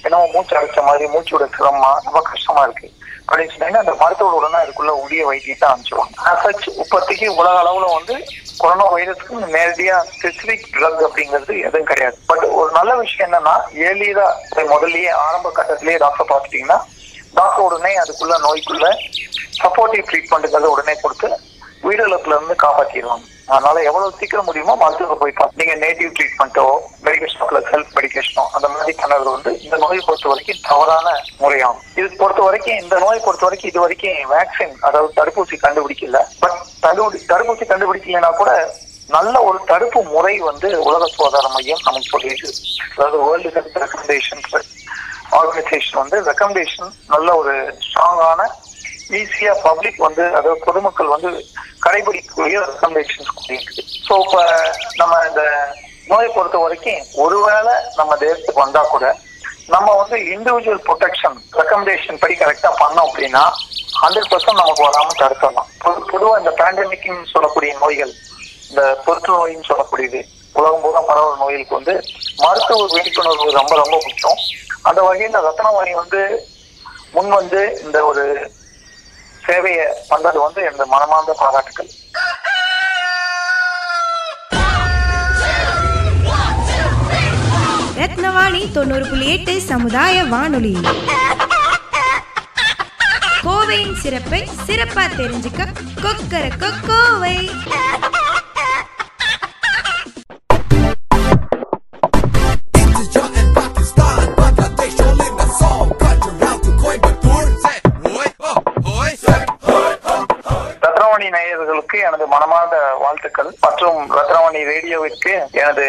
ஏன்னா 0.06 0.18
மூச்சு 0.32 0.53
அடைச்ச 0.60 0.80
மாதிரி 0.86 1.06
மூச்சு 1.12 1.34
விட 1.36 1.46
சிரமமா 1.58 1.92
ரொம்ப 2.06 2.20
கஷ்டமா 2.30 2.63
இருக்கு. 2.63 2.88
அப்படின்னு 3.27 3.53
சொன்னீங்கன்னா 3.53 3.84
அந்த 3.84 3.94
மருத்துவ 4.00 4.39
உடனே 4.39 4.58
அதுக்குள்ள 4.63 4.94
உரிய 5.03 5.22
வைத்தியத்தை 5.30 5.65
அனுப்பிச்சிடுவாங்க. 5.68 6.15
அசச் 6.32 6.65
இப்போதைக்கு 6.82 7.27
உலக 7.42 7.53
அளவுல 7.63 7.86
வந்து 7.94 8.15
கொரோனா 8.58 8.88
வைரஸ்க்கு 8.96 9.53
நேரடியா 9.56 9.96
ஸ்பெசிபிக் 10.15 10.65
ட்ரக் 10.74 11.06
அப்படிங்கிறது 11.08 11.53
எதுவும் 11.68 11.89
கிடையாது. 11.92 12.18
பட் 12.32 12.44
ஒரு 12.60 12.72
நல்ல 12.72 12.92
விஷயம் 12.96 13.27
என்னன்னா 13.27 13.56
ஏர்லியா 13.86 14.27
முதல்லயே 14.74 15.13
ஆரம்ப 15.27 15.51
கட்டத்திலேயே 15.60 15.98
டாக்டர் 16.06 16.30
பார்த்துட்டீங்கன்னா 16.34 16.80
டாக்டர் 17.39 17.65
உடனே 17.67 17.91
அதுக்குள்ள 18.03 18.37
நோய்க்குள்ள 18.47 18.87
சப்போர்ட்டிவ் 19.61 20.07
ட்ரீட்மெண்ட்டுங்கிறத 20.09 20.71
உடனே 20.75 20.95
கொடுத்து 21.03 21.29
உயிரிழப்புல 21.87 22.35
இருந்து 22.37 22.55
காப்பாற்றிடுவாங்க 22.63 23.25
அதனால 23.53 23.77
எவ்வளவு 23.87 24.17
சீக்கிரம் 24.19 24.45
முடியுமோ 24.49 24.73
மருத்துவத்தை 24.81 25.15
போய் 25.21 25.33
பார்த்து 25.37 25.59
நீங்க 25.61 25.73
நேட்டிவ் 25.81 26.11
ட்ரீட்மெண்ட்டோ 26.17 26.65
மெடிக்கேஷனோ 27.05 27.61
செல்ஃப் 27.71 27.91
மெடிக்கேஷனோ 27.97 28.43
அந்த 28.55 28.67
மாதிரி 28.73 28.93
பண்ணது 29.01 29.25
வந்து 29.35 29.51
இந்த 29.65 29.77
நோயை 29.81 30.01
பொறுத்த 30.05 30.29
வரைக்கும் 30.31 30.61
தவறான 30.69 31.07
முறையாகும். 31.41 31.81
இது 31.99 32.07
பொறுத்த 32.21 32.41
வரைக்கும் 32.47 32.79
இந்த 32.83 32.95
நோயை 33.03 33.19
பொறுத்த 33.25 33.45
வரைக்கும் 33.47 33.71
இது 33.71 33.83
வரைக்கும் 33.85 34.31
வேக்சின் 34.35 34.75
அதாவது 34.87 35.11
தடுப்பூசி 35.19 35.57
கண்டுபிடிக்கல. 35.65 36.21
பட் 36.43 36.57
தடுப்பூசி 36.85 37.19
தடுப்பூசி 37.33 37.67
கண்டுபிடிக்கலைன்னா 37.73 38.31
கூட 38.41 38.53
நல்ல 39.15 39.35
ஒரு 39.47 39.59
தடுப்பு 39.71 39.99
முறை 40.13 40.35
வந்து 40.49 40.67
உலக 40.87 41.09
சுகாதார 41.15 41.47
மையம் 41.55 41.85
நமக்கு 41.87 42.13
சொல்லியிருக்கு. 42.13 42.51
அதாவது 42.95 43.17
வேர்ல்டு 43.25 43.51
ஹெல்த் 43.57 43.81
ரெக்கமெண்டேஷன் 43.83 44.45
ஆர்கனைசேஷன் 45.32 46.08
வந்து 46.08 46.22
ரெக்கமெண்டேஷன் 46.22 46.92
நல்ல 47.08 47.36
ஒரு 47.36 47.80
ஸ்ட்ராங்கான 47.80 48.50
ஈஸியா 49.10 49.56
பப்ளிக் 49.63 49.98
வந்து 49.98 50.25
அதாவது 50.25 50.58
பொதுமக்கள் 50.65 51.06
வந்து 51.06 51.46
கடைபிடிக்கக்கூடிய 51.86 52.60
ரெக்கமெண்டேஷன்ஸ் 52.60 53.34
கொடுத்துருக்கு. 53.34 53.84
ஸோ 54.10 54.20
இப்போ 54.20 54.72
நம்ம 54.96 55.15
இந்த 55.27 55.74
நோயை 56.08 56.32
பொறுத்த 56.32 56.58
வரைக்கும் 56.58 57.06
ஒருவேளை 57.15 57.74
நம்ம 57.96 58.15
தேசத்துக்கு 58.15 58.53
வந்தா 58.53 58.82
கூட 58.82 59.18
நம்ம 59.68 59.94
வந்து 59.94 60.18
இண்டிவிஜுவல் 60.18 60.82
ப்ரொடெக்ஷன் 60.88 61.36
ரெக்கமெண்டேஷன் 61.53 62.18
படி 62.20 62.34
கரெக்டா 62.34 62.74
பண்ணோம் 62.80 63.10
அப்படின்னா 63.12 63.51
ஹண்ட்ரட் 64.01 64.32
பர்சன்ட் 64.32 64.53
நமக்கு 64.53 64.89
வராம 64.89 65.08
தடுத்துடலாம். 65.18 65.70
பொது- 65.84 66.38
இந்த 66.38 66.51
பேண்டமிக்னு 66.58 67.25
சொல்லக்கூடிய 67.32 67.77
நோய்கள் 67.80 68.13
இந்த 68.70 68.94
தொற்று 69.06 69.34
நோயின்னு 69.34 69.63
சொல்லக்கூடியது 69.68 70.24
உலகம் 70.53 70.82
பூரா 70.82 71.00
பரவல் 71.00 71.38
நோய்களுக்கு 71.38 71.75
வந்து 71.75 72.03
மருத்துவ 72.38 72.88
விழிப்புணர்வு 72.92 73.51
ரொம்ப 73.51 73.75
ரொம்ப 73.75 73.92
முக்கியம். 73.92 74.38
அந்த 74.83 74.99
வகையில் 75.01 75.45
ரத்னவாணி 75.45 75.93
வந்து 75.95 76.21
முன் 77.13 77.31
வந்து 77.31 77.61
இந்த 77.83 77.97
ஒரு 78.05 78.23
சேவையை 79.43 79.85
பண்றது 80.09 80.39
வந்து 80.45 80.61
எனது 80.63 80.85
மனமார்ந்த 80.87 81.33
பாராட்டுகள் 81.41 81.91
ரத்னவாணி 87.97 88.61
தொண்ணூறு 88.73 89.05
புள்ளி 89.05 89.25
எட்டு 89.33 89.53
சமுதாய 89.63 90.15
வானொலி. 90.25 90.73
கோவையின் 93.43 93.95
சிறப்பை 94.01 94.39
சிறப்பா 94.65 95.03
தெரிஞ்சுக்க 95.17 95.61
கொக்கர 96.03 96.43
கோவை 96.87 97.35
ரத்னவாணி 115.05 115.33
எனது 115.55 115.86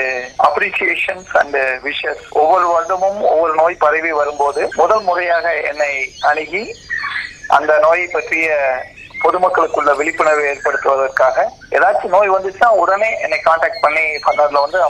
அப்ரிசியேஷன்ஸ் 0.49 1.31
அண்ட் 1.37 1.59
விஷஸ் 1.83 2.25
ஒவ்வொரு 2.35 2.67
வருடமும் 2.67 3.21
ஒவ்வொரு 3.25 3.55
நோய் 3.55 3.77
பரவி 3.77 4.13
வரும்போது 4.13 4.63
முதல் 4.75 5.05
முறையாக 5.05 5.47
என்னை 5.65 5.93
அணுகி 6.23 6.63
அந்த 7.49 7.73
நோயை 7.79 8.07
பற்றிய 8.09 8.49
பொதுமக்களுக்குள்ள 9.21 9.91
விழிப்புணர்வை 9.95 10.47
ஏற்படுத்துவதற்காக 10.47 11.37
ஏதாச்சும் 11.71 12.15
நோய் 12.17 12.35
வந்துச்சுன்னா 12.35 12.71
உடனே 12.77 13.11
என்னை 13.21 13.39
காண்டாக்ட் 13.41 13.85
பண்ணி 13.85 14.05
பண்ணதுல 14.27 14.65
வந்து 14.65 14.81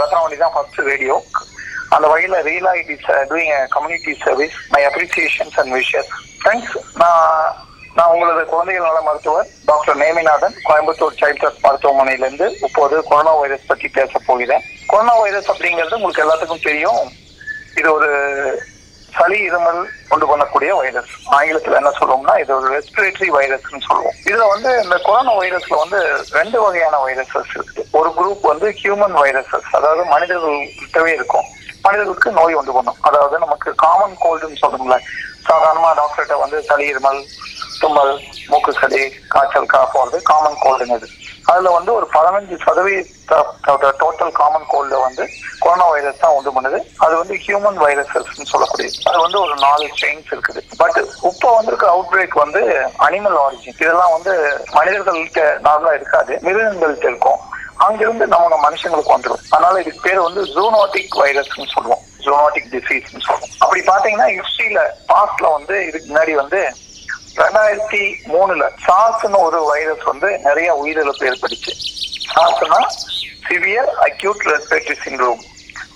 ரத்னவாணி 0.00 0.38
தான் 0.38 0.54
ஃபர்ஸ்ட் 0.54 0.80
ரேடியோ 0.88 1.16
அந்த 1.94 2.06
வகையில் 2.08 2.36
real 2.48 2.72
it 2.74 2.90
is 2.90 3.06
doing 3.30 3.52
community 3.68 4.14
service 4.24 4.56
my 4.74 4.82
appreciations 4.86 5.58
and 5.62 5.74
wishes 5.74 6.10
thanks 6.46 6.74
நான் 7.02 7.44
நான் 7.96 8.12
உங்களது 8.14 8.42
குழந்தைகள் 8.50 8.86
நல 8.86 8.98
மருத்துவர் 9.04 9.46
doctor 9.68 9.98
Neminathan 10.00 10.56
Coimbatore 10.68 11.18
child 11.20 11.40
trust 11.42 11.62
மருத்துவமனையிலிருந்து 11.66 12.46
இப்போது 12.66 12.96
கொரோனா 13.10 13.32
வைரஸ் 13.40 13.68
பற்றி 13.70 13.88
பேச 13.98 14.20
போகிறேன். 14.26 14.64
கொரோனா 14.90 15.14
வைரஸ் 15.20 15.50
அப்படிங்கிறது 15.52 15.98
உங்களுக்கு 15.98 16.24
எல்லாத்துக்கும் 16.24 16.66
தெரியும். 16.68 17.04
இது 17.80 17.88
ஒரு 17.94 18.10
சளி 19.16 19.38
இருமல் 19.48 19.80
கொண்டு 20.08 20.26
பண்ணக்கூடிய 20.30 20.70
வைரஸ். 20.80 21.12
ஆங்கிலத்தில் 21.36 21.78
என்ன 21.80 21.90
சொல்லுவோம்னா 21.98 22.34
இது 22.42 22.52
ஒரு 22.56 22.66
ரெஸ்பிரேட்டரி 22.76 23.28
வைரஸ்னு 23.36 23.86
சொல்லுவோம். 23.88 24.18
இதுல 24.28 24.46
வந்து 24.54 24.70
இந்த 24.84 24.96
கொரோனா 25.06 25.34
வைரஸ்ல 25.40 25.78
வந்து 25.84 26.00
ரெண்டு 26.38 26.60
வகையான 26.64 26.96
வைரஸஸ் 27.06 27.54
இருக்கு. 27.58 27.84
ஒரு 28.00 28.10
குரூப் 28.18 28.44
வந்து 28.52 28.68
ஹியூமன் 28.82 29.16
வைரஸஸ் 29.22 29.70
அதாவது 29.78 30.04
மனிதர்கள்கிட்டவே 30.14 31.12
இருக்கும். 31.18 31.48
மனிதர்களுக்கு 31.86 32.30
நோய் 32.40 32.58
உண்டு 32.60 32.76
பண்ணும். 32.76 33.00
அதாவது 33.00 33.38
நமக்கு 33.46 33.72
காமன் 33.86 34.20
கோல்டுன்னு 34.24 34.62
சொல்றோம்ல 34.64 34.98
சாதாரணமா 35.48 35.90
டாக்டர்கிட்ட 35.98 36.36
வந்து 36.44 36.58
சளி 36.68 36.86
இருமல் 36.92 37.20
தும்மல் 37.80 38.14
மூக்கு 38.50 38.72
சளி 38.80 39.00
காய்ச்சல் 39.34 39.72
காஃப் 39.74 40.02
வந்து 40.02 40.18
காமன் 40.30 40.60
கோல்டுங்கிறது 40.64 41.08
அதுல 41.50 41.70
வந்து 41.76 41.90
ஒரு 41.96 42.06
பதினஞ்சு 42.14 42.56
சதவீத 42.64 43.36
டோட்டல் 44.02 44.32
காமன் 44.38 44.66
கோல்டு 44.72 44.96
வந்து 45.04 45.24
கொரோனா 45.62 45.86
வைரஸ் 45.92 46.22
தான் 46.22 46.34
உண்டு 46.36 46.50
பண்ணுது. 46.56 46.78
அது 47.04 47.14
வந்து 47.20 47.34
ஹியூமன் 47.44 47.78
வைரஸஸ் 47.84 48.30
சொல்லக்கூடியது. 48.52 48.96
அது 49.08 49.18
வந்து 49.24 49.38
ஒரு 49.44 49.54
நாலு 49.64 49.84
செயின்ஸ் 50.00 50.30
இருக்குது. 50.34 50.60
பட் 50.80 50.98
இப்போ 51.30 51.48
வந்திருக்க 51.56 51.86
அவுட் 51.92 52.10
பிரேக் 52.12 52.34
வந்து 52.44 52.62
அனிமல் 53.06 53.38
ஆரிஜின் 53.44 53.78
இதெல்லாம் 53.82 54.14
வந்து 54.16 54.32
மனிதர்கள்ட்ட 54.78 55.44
நார்மலா 55.66 55.94
இருக்காது. 55.98 56.32
மிருகங்கள்கிட்ட 56.46 57.08
இருக்கும். 57.12 57.40
அங்கிருந்து 57.86 58.26
நம்ம 58.34 58.58
மனுஷங்களுக்கு 58.66 59.14
வந்துடும் 59.14 59.44
அதனால 59.54 59.80
இதுக்கு 59.84 60.04
பேர் 60.06 60.26
வந்து 60.26 60.42
ஜூனோட்டிக் 60.56 61.16
வைரஸ்னு 61.22 61.72
சொல்லுவோம். 61.74 62.02
ஜூனோட்டிக் 62.26 62.70
டிசீஸ்னு 62.74 63.24
சொல்லுவோம். 63.28 63.54
அப்படி 63.62 63.80
பாத்தீங்கன்னா 63.90 64.28
ஹிஸ்டரியில 64.36 64.82
பாஸ்ட்ல 65.12 65.52
வந்து 65.56 65.76
இதுக்கு 65.88 66.10
முன்னாடி 66.10 66.34
வந்து 66.42 66.60
ரெண்டாயிரத்தி 67.36 68.02
மூணுல 68.32 68.64
சாஸ்னு 68.86 69.38
ஒரு 69.38 69.64
வைரஸ் 69.64 70.02
வந்து 70.02 70.38
நிறைய 70.38 70.68
உயிரிழப்பு 70.82 71.24
ஏற்பட்டுச்சு. 71.30 71.72
சாஸ்னா 72.34 72.80
சிவியர் 73.48 73.90
அக்யூட் 74.06 74.46
ரெஸ்பிரேட்டரி 74.52 74.96
சிண்ட்ரோம் 75.04 75.42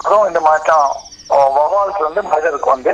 அதுவும் 0.05 0.27
இந்த 0.27 0.41
மாற்றம் 0.41 0.97
வவால்ஸ் 1.29 2.01
வந்து 2.01 2.23
மனிதருக்கு 2.23 2.71
வந்து 2.71 2.93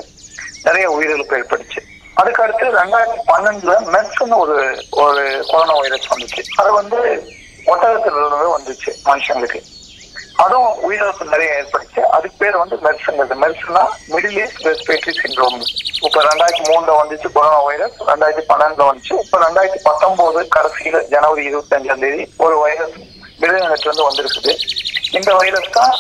நிறைய 0.62 0.86
உயிரிழப்பு 0.90 1.36
ஏற்பட்டுச்சு. 1.40 1.80
அதுக்கு 2.14 2.42
அடுத்து 2.42 2.66
ரெண்டாயிரத்தி 2.80 3.20
பன்னெண்டுல 3.32 3.74
மெட்ஸ்னு 3.94 4.36
ஒரு 4.36 4.56
ஒரு 4.90 5.44
கொரோனா 5.50 5.74
வைரஸ் 5.78 6.12
வந்துச்சு. 6.14 6.44
அது 6.56 6.72
வந்து 6.72 7.00
ஒட்டகத்திலிருந்து 7.66 8.48
வந்துச்சு 8.56 8.90
மனுஷங்களுக்கு. 9.04 9.62
அதுவும் 10.44 10.74
உயிரிழப்பு 10.86 11.24
நிறைய 11.32 11.58
ஏற்படுச்சு. 11.58 12.00
அதுக்கு 12.16 12.36
பேர் 12.40 12.56
வந்து 12.62 12.76
மெர்ஸ்ங்கிறது 12.84 13.36
மெர்ஸ்னா 13.42 13.82
மிடில் 14.12 14.38
ஈஸ்ட் 14.42 14.66
ரெஸ்பிரேட்டரி 14.68 15.14
சிண்ட்ரோம். 15.22 15.56
இப்ப 16.06 16.22
ரெண்டாயிரத்தி 16.28 16.64
மூணுல 16.70 16.96
வந்துச்சு 17.00 17.28
கொரோனா 17.36 17.60
வைரஸ் 17.68 17.96
ரெண்டாயிரத்தி 18.10 18.44
பன்னெண்டுல 18.50 18.88
வந்துச்சு. 18.88 19.14
இப்ப 19.24 19.38
ரெண்டாயிரத்தி 19.44 19.80
பத்தொன்பது 19.88 20.42
கடைசியில 20.56 21.00
ஜனவரி 21.14 21.44
இருபத்தி 21.44 21.76
அஞ்சாம் 21.76 22.04
தேதி 22.04 22.26
ஒரு 22.36 22.58
வைரஸ் 22.64 22.96
மிருகங்கத்துல 23.40 23.90
இருந்து 23.90 24.08
வந்திருக்குது. 24.08 24.52
இந்த 25.18 25.34
வைரஸ் 25.40 25.72
தான் 25.78 25.94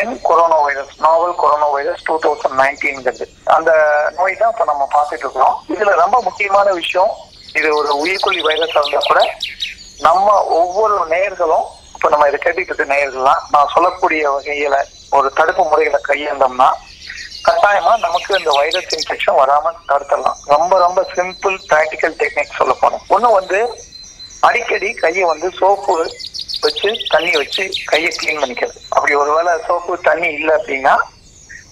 என் 0.00 0.14
corona 0.22 0.58
virus 0.66 0.92
novel 0.98 1.34
corona 1.42 1.66
virus 1.76 2.02
two 2.04 2.14
thousand 2.24 2.58
நைன்டீன்ங்கிறது. 2.62 3.26
அந்த 3.56 3.70
நோய் 4.16 4.40
தான் 4.40 4.52
இப்ப 4.52 4.64
நம்ம 4.64 4.88
பார்த்துட்டு 4.94 5.24
இருக்கிறோம். 5.26 5.56
இதுல 5.74 5.94
ரொம்ப 6.04 6.20
முக்கியமான 6.22 6.70
விஷயம் 6.80 7.12
இது 7.58 7.68
ஒரு 7.76 7.90
உயிர்கொல்லி 8.02 8.42
வைரஸ் 8.48 8.76
இருந்தா 8.76 9.00
கூட 9.06 9.22
நம்ம 10.00 10.28
ஒவ்வொரு 10.60 10.96
நேர்களும் 11.14 11.66
இப்ப 12.02 12.14
நம்ம 12.14 12.28
இதை 12.28 12.38
கேட்டுக்கிட்டு 12.42 12.72
இருக்க 12.72 12.94
நேயர்கள்லாம் 12.94 13.42
நான் 13.50 13.68
சொல்லக்கூடிய 13.72 14.22
வகையில 14.30 14.76
ஒரு 15.16 15.28
தடுப்பு 15.32 15.64
முறைகளை 15.64 15.98
கையாண்டோம்னா 16.08 16.66
கட்டாயமா 17.46 17.92
நமக்கு 18.04 18.38
இந்த 18.38 18.50
வைரஸ் 18.56 18.88
இன்ஃபெக்ஷன் 18.96 19.38
வராம 19.40 19.72
தடுத்துடலாம். 19.90 20.40
ரொம்ப 20.54 20.78
ரொம்ப 20.78 21.00
சிம்பிள் 21.14 21.54
பிராக்டிக்கல் 21.68 22.16
டெக்னிக் 22.22 22.56
சொல்ல 22.56 22.74
போனோம். 22.80 23.04
ஒண்ணு 23.14 23.30
வந்து 23.32 23.60
அடிக்கடி 24.40 24.90
கையை 25.04 25.22
வந்து 25.22 25.50
சோப்பு 25.60 25.96
வச்சு 26.64 26.90
தண்ணி 27.08 27.30
வச்சு 27.36 27.70
கையை 27.84 28.10
க்ளீன் 28.18 28.42
பண்ணிக்கிறது. 28.42 28.82
அப்படி 28.88 29.14
ஒருவேளை 29.14 29.54
சோப்பு 29.68 30.00
தண்ணி 30.08 30.28
இல்லை 30.38 30.54
அப்படின்னா 30.56 30.96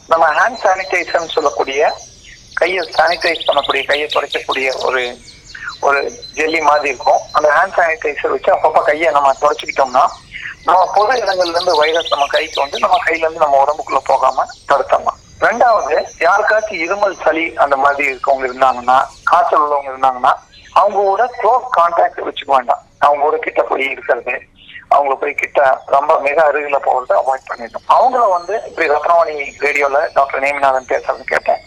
நம்ம 0.06 0.30
ஹேண்ட் 0.38 0.62
சானிடைசர்னு 0.66 1.34
சொல்லக்கூடிய 1.36 1.92
கையை 2.54 2.84
சானிடைஸ் 2.98 3.46
பண்ணக்கூடிய 3.50 3.84
கையை 3.92 4.08
துடைக்கக்கூடிய 4.14 4.70
ஒரு 4.86 5.02
ஒரு 5.80 6.00
ஜெல்லி 6.38 6.60
மாதிரி 6.60 6.88
இருக்கும். 6.92 7.20
அந்த 7.32 7.48
ஹேண்ட் 7.56 7.76
சானிடைசர் 7.76 8.34
வச்சு 8.34 8.50
அப்பப்போ 8.56 8.82
கையை 8.88 9.10
நம்ம 9.16 9.32
தொடச்சிக்கிட்டோம்னா 9.44 10.04
நம்ம 10.64 10.80
பொது 10.96 11.12
இடங்கள்ல 11.22 11.54
இருந்து 11.54 11.74
வைரஸ் 11.76 12.12
நம்ம 12.14 12.26
கைக்கு 12.26 12.58
வந்து 12.60 12.78
நம்ம 12.78 12.96
கையில 13.06 13.24
இருந்து 13.26 13.44
நம்ம 13.44 13.58
உடம்புக்குள்ள 13.64 14.00
போகாம 14.10 14.44
தடுத்தலாம் 14.70 15.18
ரெண்டாவது 15.46 15.94
யாருக்காச்சும் 16.26 16.82
இருமல் 16.86 17.16
சளி 17.24 17.44
அந்த 17.64 17.76
மாதிரி 17.76 18.04
இருக்கவங்க 18.10 18.44
இருந்தாங்கன்னா 18.48 18.98
காய்ச்சல் 19.30 19.62
உள்ளவங்க 19.64 19.90
இருந்தாங்கன்னா 19.92 20.32
அவங்க 20.80 20.98
கூட 21.10 21.24
க்ளோஸ் 21.38 21.64
கான்டாக்ட் 21.78 22.26
வச்சுக்க 22.26 22.50
வேண்டாம். 22.56 22.82
அவங்க 22.98 23.22
கூட 23.22 23.36
கிட்ட 23.46 23.62
போய் 23.62 23.84
இருக்கிறது 23.94 24.34
அவங்கள 24.94 25.14
போய் 25.22 25.40
கிட்ட 25.40 25.60
ரொம்ப 25.94 26.12
மிக 26.26 26.36
அருகில 26.48 26.78
போகிறது 26.86 27.14
அவாய்ட் 27.20 27.48
பண்ணிடணும். 27.48 27.86
அவங்கள 27.96 28.22
வந்து 28.36 28.54
இப்படி 28.68 28.86
ரத்னவாணி 28.92 29.36
ரேடியோல 29.66 29.98
டாக்டர் 30.14 30.44
நேமிநாதன் 30.44 30.90
பேசுறது 30.92 31.24
கேட்டேன். 31.32 31.60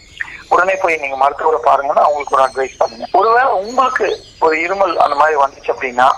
உடனே 0.48 0.74
போய் 0.74 0.96
நீங்க 0.96 1.16
மருத்துவரை 1.16 1.60
பாருங்கன்னா 1.62 2.02
அவங்களுக்கு 2.06 2.36
ஒரு 2.36 2.44
அட்வைஸ் 2.46 2.80
பண்ணுங்க. 2.80 3.06
ஒருவேளை 3.12 3.50
உங்களுக்கு 3.60 4.06
ஒரு 4.40 4.56
இருமல் 4.56 4.94
அந்த 4.96 5.14
மாதிரி 5.14 5.36
வந்துச்சு 5.42 5.72
அப்படின்னா 5.72 6.08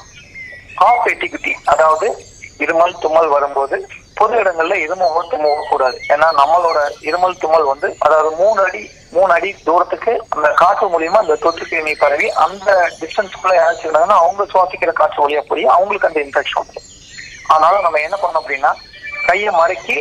ஹாஃப் 0.77 1.07
எட்டிகுட்டி 1.13 1.53
அதாவது 1.65 2.09
இருமல் 2.59 2.99
தும்மல் 2.99 3.29
வரும்போது 3.29 3.77
பொது 4.17 4.35
இடங்கள்ல 4.41 4.75
இருமவோ 4.83 5.21
தும்மவோ 5.31 5.63
கூடாது 5.71 5.97
ஏன்னா 6.15 6.29
நம்மளோட 6.33 6.79
இருமல் 7.01 7.39
தும்மல் 7.39 7.63
வந்து 7.63 7.89
அதாவது 7.99 8.31
மூணு 8.37 8.61
அடி 8.63 8.83
மூணு 9.13 9.31
அடி 9.33 9.51
தூரத்துக்கு 9.65 10.13
அந்த 10.31 10.49
காற்று 10.55 10.87
மூலியமா 10.89 11.19
அந்த 11.19 11.37
தொற்று 11.37 11.65
கிருமி 11.65 11.93
பரவி 11.95 12.29
அந்த 12.45 12.69
டிஸ்டன்ஸ்குள்ள 13.01 13.55
யாராச்சும் 13.57 13.89
இருந்தாங்கன்னா 13.89 14.21
அவங்க 14.23 14.47
சுவாசிக்கிற 14.53 14.93
காற்று 14.93 15.25
வழியா 15.25 15.43
போய் 15.51 15.65
அவங்களுக்கு 15.77 16.09
அந்த 16.11 16.21
இன்ஃபெக்ஷன் 16.21 16.61
வந்துடும் 16.61 16.89
அதனால 17.49 17.75
நம்ம 17.81 18.01
என்ன 18.01 18.17
பண்ணோம் 18.17 18.43
அப்படின்னா 18.43 18.73
கையை 19.27 19.53
மடக்கி 19.53 19.99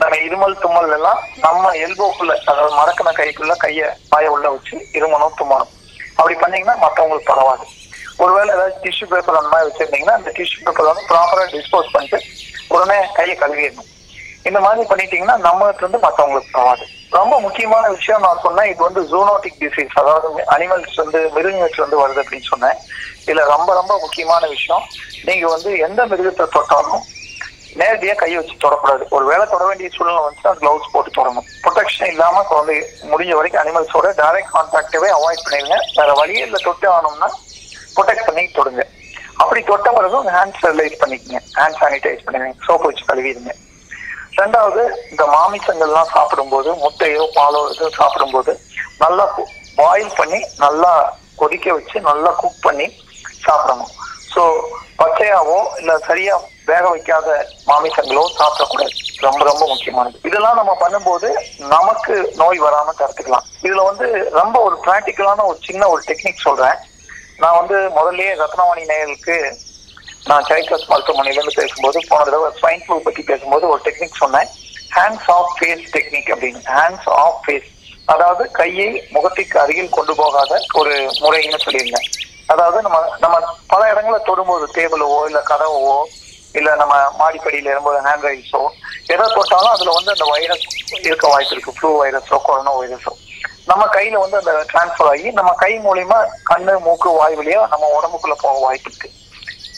நம்ம 0.00 0.16
இருமல் 0.26 0.60
தும்மல் 0.62 0.94
எல்லாம் 0.96 1.20
நம்ம 1.44 1.70
எல்போக்குள்ள 1.84 2.32
அதாவது 2.50 2.74
மறக்கின 2.80 3.12
கைக்குள்ள 3.18 3.54
கையை 3.64 3.88
பாய 4.12 4.32
உள்ள 4.34 4.46
வச்சு 4.54 4.76
இருமலும் 4.98 5.38
தும்மணும் 5.40 5.72
அப்படி 6.16 6.34
பண்ணீங்கன்னா 6.42 6.76
மற்றவங்களுக்கு 6.84 7.30
பரவாது. 7.32 7.64
ஒருவேளை 8.22 8.50
ஏதாவது 8.56 8.74
டிஷ்யூ 8.84 9.06
பேப்பர் 9.12 9.38
அந்த 9.38 9.50
மாதிரி 9.52 9.68
வச்சிருந்தீங்கன்னா 9.68 10.16
அந்த 10.18 10.30
டிஷ்யூ 10.38 10.58
பேப்பர் 10.64 10.90
வந்து 10.90 11.04
ப்ராப்பரா 11.10 11.44
டிஸ்போஸ் 11.54 11.94
பண்ணிட்டு 11.94 12.18
உடனே 12.74 12.98
கையை 13.18 13.36
கழுவிடணும். 13.38 13.90
இந்த 14.48 14.58
மாதிரி 14.60 14.82
பண்ணிட்டீங்கன்னா 14.90 15.36
நம்ம 15.48 15.70
இருந்து 15.78 15.98
மற்றவங்களுக்கு 16.06 16.54
பரவாது. 16.56 16.84
ரொம்ப 17.18 17.34
முக்கியமான 17.40 17.84
விஷயம் 17.96 18.24
நான் 18.26 18.44
சொன்னேன் 18.44 18.70
இது 18.70 18.80
வந்து 18.88 19.02
ஜூனோட்டிக் 19.12 19.60
டிசீஸ் 19.62 19.98
அதாவது 20.02 20.28
அனிமல்ஸ் 20.56 21.02
வந்து 21.02 21.20
மிருகங்கள் 21.36 21.84
வந்து 21.84 22.00
வருது 22.02 22.22
அப்படின்னு 22.22 22.50
சொன்னேன். 22.52 22.78
இதுல 23.26 23.44
ரொம்ப 23.54 23.70
ரொம்ப 23.74 23.94
முக்கியமான 24.04 24.46
விஷயம். 24.46 24.84
நீங்க 25.28 25.46
வந்து 25.48 25.70
எந்த 25.78 26.00
மிருகத்தை 26.12 26.46
தொட்டாலும் 26.56 27.04
நேரடியா 27.80 28.14
கையை 28.18 28.36
வச்சு 28.38 28.54
தொடக்கூடாது. 28.64 29.04
ஒரு 29.16 29.24
வேலை 29.30 29.44
தொட 29.52 29.62
வேண்டிய 29.68 29.88
சூழ்நிலை 29.94 30.20
வந்துச்சுன்னா 30.24 30.52
கிளவுஸ் 30.60 30.92
போட்டு 30.92 31.10
தொடணும். 31.18 31.46
ப்ரொடெக்ஷன் 31.64 32.10
இல்லாம 32.12 32.42
குழந்தை 32.50 32.76
முடிஞ்ச 33.12 33.32
வரைக்கும் 33.38 33.62
அனிமல்ஸோட 33.62 34.10
டைரக்ட் 34.20 34.52
கான்டாக்டவே 34.54 35.08
அவாய்ட் 35.18 35.44
பண்ணிடுங்க. 35.46 35.78
வேற 35.98 36.12
வழியே 36.20 36.44
இல்லை 36.48 36.60
தொட்டு 36.66 36.88
ஆனோம்னா 36.96 37.28
ப்ரொடெக்ட் 37.96 38.26
பண்ணி 38.28 38.44
தொடுங்க. 38.58 38.84
அப்படி 39.42 39.60
தொட்ட 39.70 39.88
பிறகு 39.98 40.18
ஹேண்ட் 40.36 40.56
ஸ்டெரிலைஸ் 40.58 40.96
பண்ணிக்கங்க. 41.02 41.40
ஹேண்ட் 41.58 41.78
சானிடைஸ் 41.80 42.24
பண்ணிடுங்க. 42.26 42.56
சோப்பு 42.68 42.88
வச்சு 42.90 43.04
கழுவிடுங்க. 43.10 43.52
ரெண்டாவது 44.40 44.82
இந்த 45.12 45.24
மாமிசங்கள்லாம் 45.34 46.12
சாப்பிடும்போது 46.14 46.70
முட்டையோ 46.84 47.24
பாலோ 47.36 47.60
எதுவும் 47.72 47.98
சாப்பிடும்போது 47.98 48.52
நல்லா 49.02 49.24
பாயில் 49.76 50.16
பண்ணி 50.20 50.40
நல்லா 50.64 50.90
கொதிக்க 51.42 51.66
வச்சு 51.76 51.96
நல்லா 52.08 52.30
குக் 52.40 52.64
பண்ணி 52.64 52.86
சாப்பிடணும். 53.46 53.92
ஸோ 54.34 54.42
பச்சையாவோ 55.00 55.60
இல்லை 55.80 55.94
சரியா 56.08 56.34
வேக 56.66 56.88
வைக்காத 56.88 57.28
மாமிசங்களோ 57.66 58.22
சாப்பிடக்கூடாது. 58.38 58.94
ரொம்ப 59.20 59.44
ரொம்ப 59.44 59.66
முக்கியமானது. 59.66 60.18
இதெல்லாம் 60.22 60.58
நம்ம 60.60 60.72
பண்ணும்போது 60.80 61.28
நமக்கு 61.56 62.14
நோய் 62.36 62.60
வராம 62.60 62.94
தடுத்துக்கலாம். 63.00 63.46
இதுல 63.62 63.84
வந்து 63.90 64.06
ரொம்ப 64.30 64.56
ஒரு 64.60 64.76
பிராக்டிக்கலான 64.86 65.44
ஒரு 65.44 65.58
சின்ன 65.60 65.88
ஒரு 65.88 66.02
டெக்னிக் 66.06 66.46
சொல்றேன். 66.46 66.78
நான் 67.42 67.58
வந்து 67.60 67.76
முதல்லயே 67.98 68.32
ரத்னவாணி 68.42 68.84
நேயருக்கு 68.92 69.36
நான் 70.26 70.44
சைக்கஸ் 70.48 70.88
மருத்துவமனையில 70.90 71.38
இருந்து 71.38 71.60
பேசும்போது 71.60 71.98
போன 72.08 72.24
தடவை 72.24 72.50
ஸ்வைன் 72.60 72.84
ஃப்ளூ 72.84 72.96
பத்தி 72.98 73.22
பேசும்போது 73.22 73.68
ஒரு 73.68 73.80
டெக்னிக் 73.84 74.20
சொன்னேன். 74.22 74.48
ஹேண்ட்ஸ் 74.96 75.30
ஆஃப் 75.36 75.54
ஃபேஸ் 75.58 75.86
டெக்னிக் 75.96 76.30
அப்படின்னு. 76.34 76.60
ஹேண்ட்ஸ் 76.76 77.08
ஆஃப் 77.08 77.40
ஃபேஸ் 77.46 77.70
அதாவது 78.06 78.50
கையை 78.50 78.88
முகத்திற்கு 79.10 79.60
அருகில் 79.60 79.96
கொண்டு 79.96 80.14
போகாத 80.14 80.52
ஒரு 80.74 80.94
முறைன்னு 81.20 81.64
சொல்லியிருந்தேன். 81.64 82.08
அதாவது 82.46 82.82
நம்ம 82.82 82.98
நம்ம 83.18 83.36
பல 83.66 83.82
இடங்களை 83.90 84.18
தொடும்போது 84.26 84.66
டேபிளவோ 84.76 85.20
இல்ல 85.26 85.42
கதவோ 85.50 85.94
இல்ல 86.54 86.74
நம்ம 86.74 86.94
மாடிப்படியில 87.18 87.68
இருக்கும்போது 87.68 88.00
ஹேண்ட் 88.00 88.26
ரைல்ஸோ 88.26 88.60
எதை 89.06 89.26
தொட்டாலும் 89.34 89.72
அதுல 89.72 89.90
வந்து 89.90 90.10
அந்த 90.10 90.24
வைரஸ் 90.24 90.64
இருக்க 91.00 91.26
வாய்ப்பு 91.28 91.54
இருக்கு. 91.54 91.74
ஃப்ளூ 91.76 91.90
வைரஸோ 92.00 92.38
கொரோனா 92.42 92.72
வைரஸோ 92.76 93.12
நம்ம 93.66 93.84
கையில 93.86 94.18
வந்து 94.18 94.36
அந்த 94.36 94.52
டிரான்ஸ்ஃபர் 94.70 95.10
ஆகி 95.10 95.28
நம்ம 95.30 95.52
கை 95.54 95.72
மூலியமா 95.78 96.18
கண்ணு 96.50 96.80
மூக்கு 96.80 97.10
வாய் 97.10 97.36
வழியா 97.36 97.60
நம்ம 97.68 97.86
உடம்புக்குள்ள 97.96 98.36
போக 98.40 98.58
வாய்ப்பு 98.58 98.90
இருக்கு. 98.90 99.08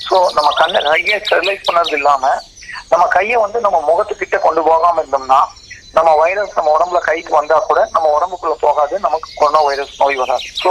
ஸோ 0.06 0.16
நம்ம 0.32 0.50
கண்ணை 0.54 0.80
கையை 0.86 1.20
ஸ்டெர்லைஸ் 1.20 1.66
பண்ணது 1.66 1.92
இல்லாம 1.92 2.24
நம்ம 2.90 3.06
கையை 3.08 3.36
வந்து 3.36 3.60
நம்ம 3.60 3.78
முகத்துக்கிட்ட 3.86 4.38
கொண்டு 4.40 4.62
போகாம 4.62 5.02
இருந்தோம்னா 5.02 5.40
நம்ம 5.92 6.10
வைரஸ் 6.14 6.56
நம்ம 6.56 6.70
உடம்புல 6.70 6.98
கைக்கு 7.00 7.32
வந்தா 7.34 7.58
கூட 7.60 7.80
நம்ம 7.92 8.08
உடம்புக்குள்ள 8.10 8.56
போகாது 8.60 9.00
நமக்கு 9.00 9.28
கொரோனா 9.36 9.60
வைரஸ் 9.60 10.00
நோய் 10.00 10.16
வராது. 10.16 10.46
ஸோ 10.62 10.70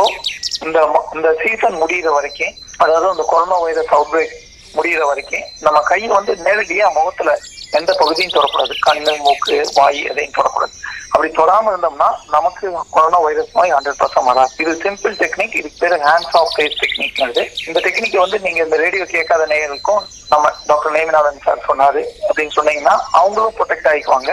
இந்த 0.66 0.80
ம- 0.86 1.08
இந்த 1.16 1.30
சீசன் 1.42 1.82
முடியிற 1.82 2.10
வரைக்கும் 2.12 2.54
அதாவது 2.78 3.10
அந்த 3.10 3.24
கொரோனா 3.28 3.58
வைரஸ் 3.58 3.88
அவுட் 3.90 4.12
பிரேக் 4.12 4.36
முடிகிற 4.78 5.04
வரைக்கும் 5.10 5.46
நம்ம 5.66 5.78
கை 5.92 6.02
வந்து 6.18 6.34
நேரடியா 6.48 6.88
முகத்துல 6.98 7.32
எந்த 7.78 7.92
பகுதியும் 8.02 8.36
தொடக்கூடாது. 8.36 8.74
கண்ணு 8.88 9.14
மூக்கு 9.24 9.56
வாய் 9.78 10.00
எதையும் 10.10 10.36
தொடக்கூடாது. 10.38 10.74
அப்படி 11.14 11.30
தொடாம 11.38 11.72
இருந்தோம்னா 11.72 12.08
நமக்கு 12.36 12.66
கொரோனா 12.96 13.20
வைரஸ் 13.26 13.54
நோய் 13.58 13.74
ஹண்ட்ரட் 13.76 14.00
பர்சன்ட் 14.02 14.30
வராது. 14.30 14.52
இது 14.64 14.72
சிம்பிள் 14.86 15.14
டெக்னிக் 15.22 15.56
இதுக்கு 15.60 15.82
பேர் 15.84 15.96
ஹேண்ட்ஸ் 16.08 16.36
ஆஃப் 16.40 16.52
ஃபேஸ் 16.54 16.78
டெக்னிக் 16.82 17.20
இந்த 17.68 17.80
டெக்னிக் 17.86 18.18
வந்து 18.24 18.40
நீங்க 18.46 18.60
இந்த 18.66 18.78
ரேடியோ 18.84 19.06
கேட்காத 19.16 19.46
நேயர்களுக்கும் 19.52 20.04
நம்ம 20.34 20.52
டாக்டர் 20.72 20.96
நேமிநாதன் 20.98 21.44
சார் 21.46 21.66
சொன்னாரு 21.70 22.02
அப்படின்னு 22.28 22.56
சொன்னீங்கன்னா 22.60 22.96
அவங்களும் 23.20 23.56
ப்ரொடெக்ட் 23.60 23.90
ஆகிக்குவாங்க 23.92 24.32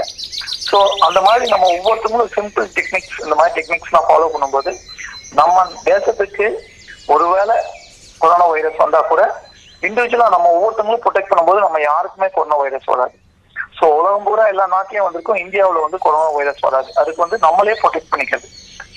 ஸோ 0.69 0.79
அந்த 1.07 1.21
மாதிரி 1.29 1.47
நம்ம 1.55 1.69
ஒவ்வொருத்தவங்களும் 1.77 2.35
சிம்பிள் 2.39 2.69
டெக்னிக்ஸ் 2.79 3.17
இந்த 3.25 3.35
மாதிரி 3.41 3.55
டெக்னிக்ஸ்லாம் 3.59 4.09
ஃபாலோ 4.11 4.29
பண்ணும்போது 4.35 4.73
நம்ம 5.41 5.57
தேசத்துக்கு 5.91 6.47
ஒருவேளை 7.15 7.57
கொரோனா 8.21 8.47
வைரஸ் 8.55 8.83
வந்தா 8.85 9.01
கூட 9.13 9.23
இண்டிவிஜுவலா 9.87 10.27
நம்ம 10.35 10.49
ஒவ்வொருத்தவங்களும் 10.57 11.05
ப்ரொடெக்ட் 11.05 11.31
பண்ணும்போது 11.31 11.61
நம்ம 11.65 11.79
யாருக்குமே 11.91 12.29
கொரோனா 12.35 12.57
வைரஸ் 12.63 12.91
வராது. 12.93 13.15
ஸோ 13.79 13.85
உலகம் 13.99 14.27
பூரா 14.27 14.45
எல்லா 14.53 14.65
நாட்டிலையும் 14.75 15.07
வந்திருக்கும். 15.07 15.41
இந்தியாவில் 15.45 15.85
வந்து 15.85 15.99
கொரோனா 16.05 16.29
வைரஸ் 16.39 16.65
வராது. 16.67 16.91
அதுக்கு 17.01 17.25
வந்து 17.25 17.39
நம்மளே 17.47 17.75
ப்ரொடெக்ட் 17.83 18.13
பண்ணிக்கிறது. 18.13 18.49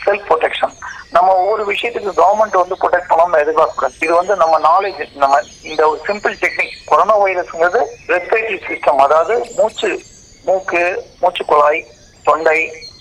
செல்ஃப் 0.03 0.27
ப்ரொடெக்ஷன் 0.29 0.73
நம்ம 1.15 1.29
ஒவ்வொரு 1.41 1.63
விஷயத்துக்கு 1.69 2.11
கவர்மெண்ட் 2.19 2.57
வந்து 2.61 2.75
ப்ரொடெக்ட் 2.81 3.09
பண்ணாம 3.11 3.39
எதிர்பார்க்கக்கூடாது. 3.43 3.95
இது 4.05 4.13
வந்து 4.19 4.33
நம்ம 4.41 4.55
நாலேஜ் 4.69 5.01
நம்ம 5.23 5.39
இந்த 5.71 5.81
ஒரு 5.91 5.99
சிம்பிள் 6.09 6.35
டெக்னிக் 6.43 6.75
கொரோனா 6.91 7.15
வைரஸ்ங்கிறது 7.23 7.81
ரெஸ்பிரேட்டரி 8.13 8.59
சிஸ்டம் 8.67 9.01
அதாவது 9.05 9.35
மூச்சு 9.57 9.91
மூக்கு 10.47 10.83
மூச்சு 11.21 11.45
குழாய் 11.51 11.81
தொண்டை 12.27 12.59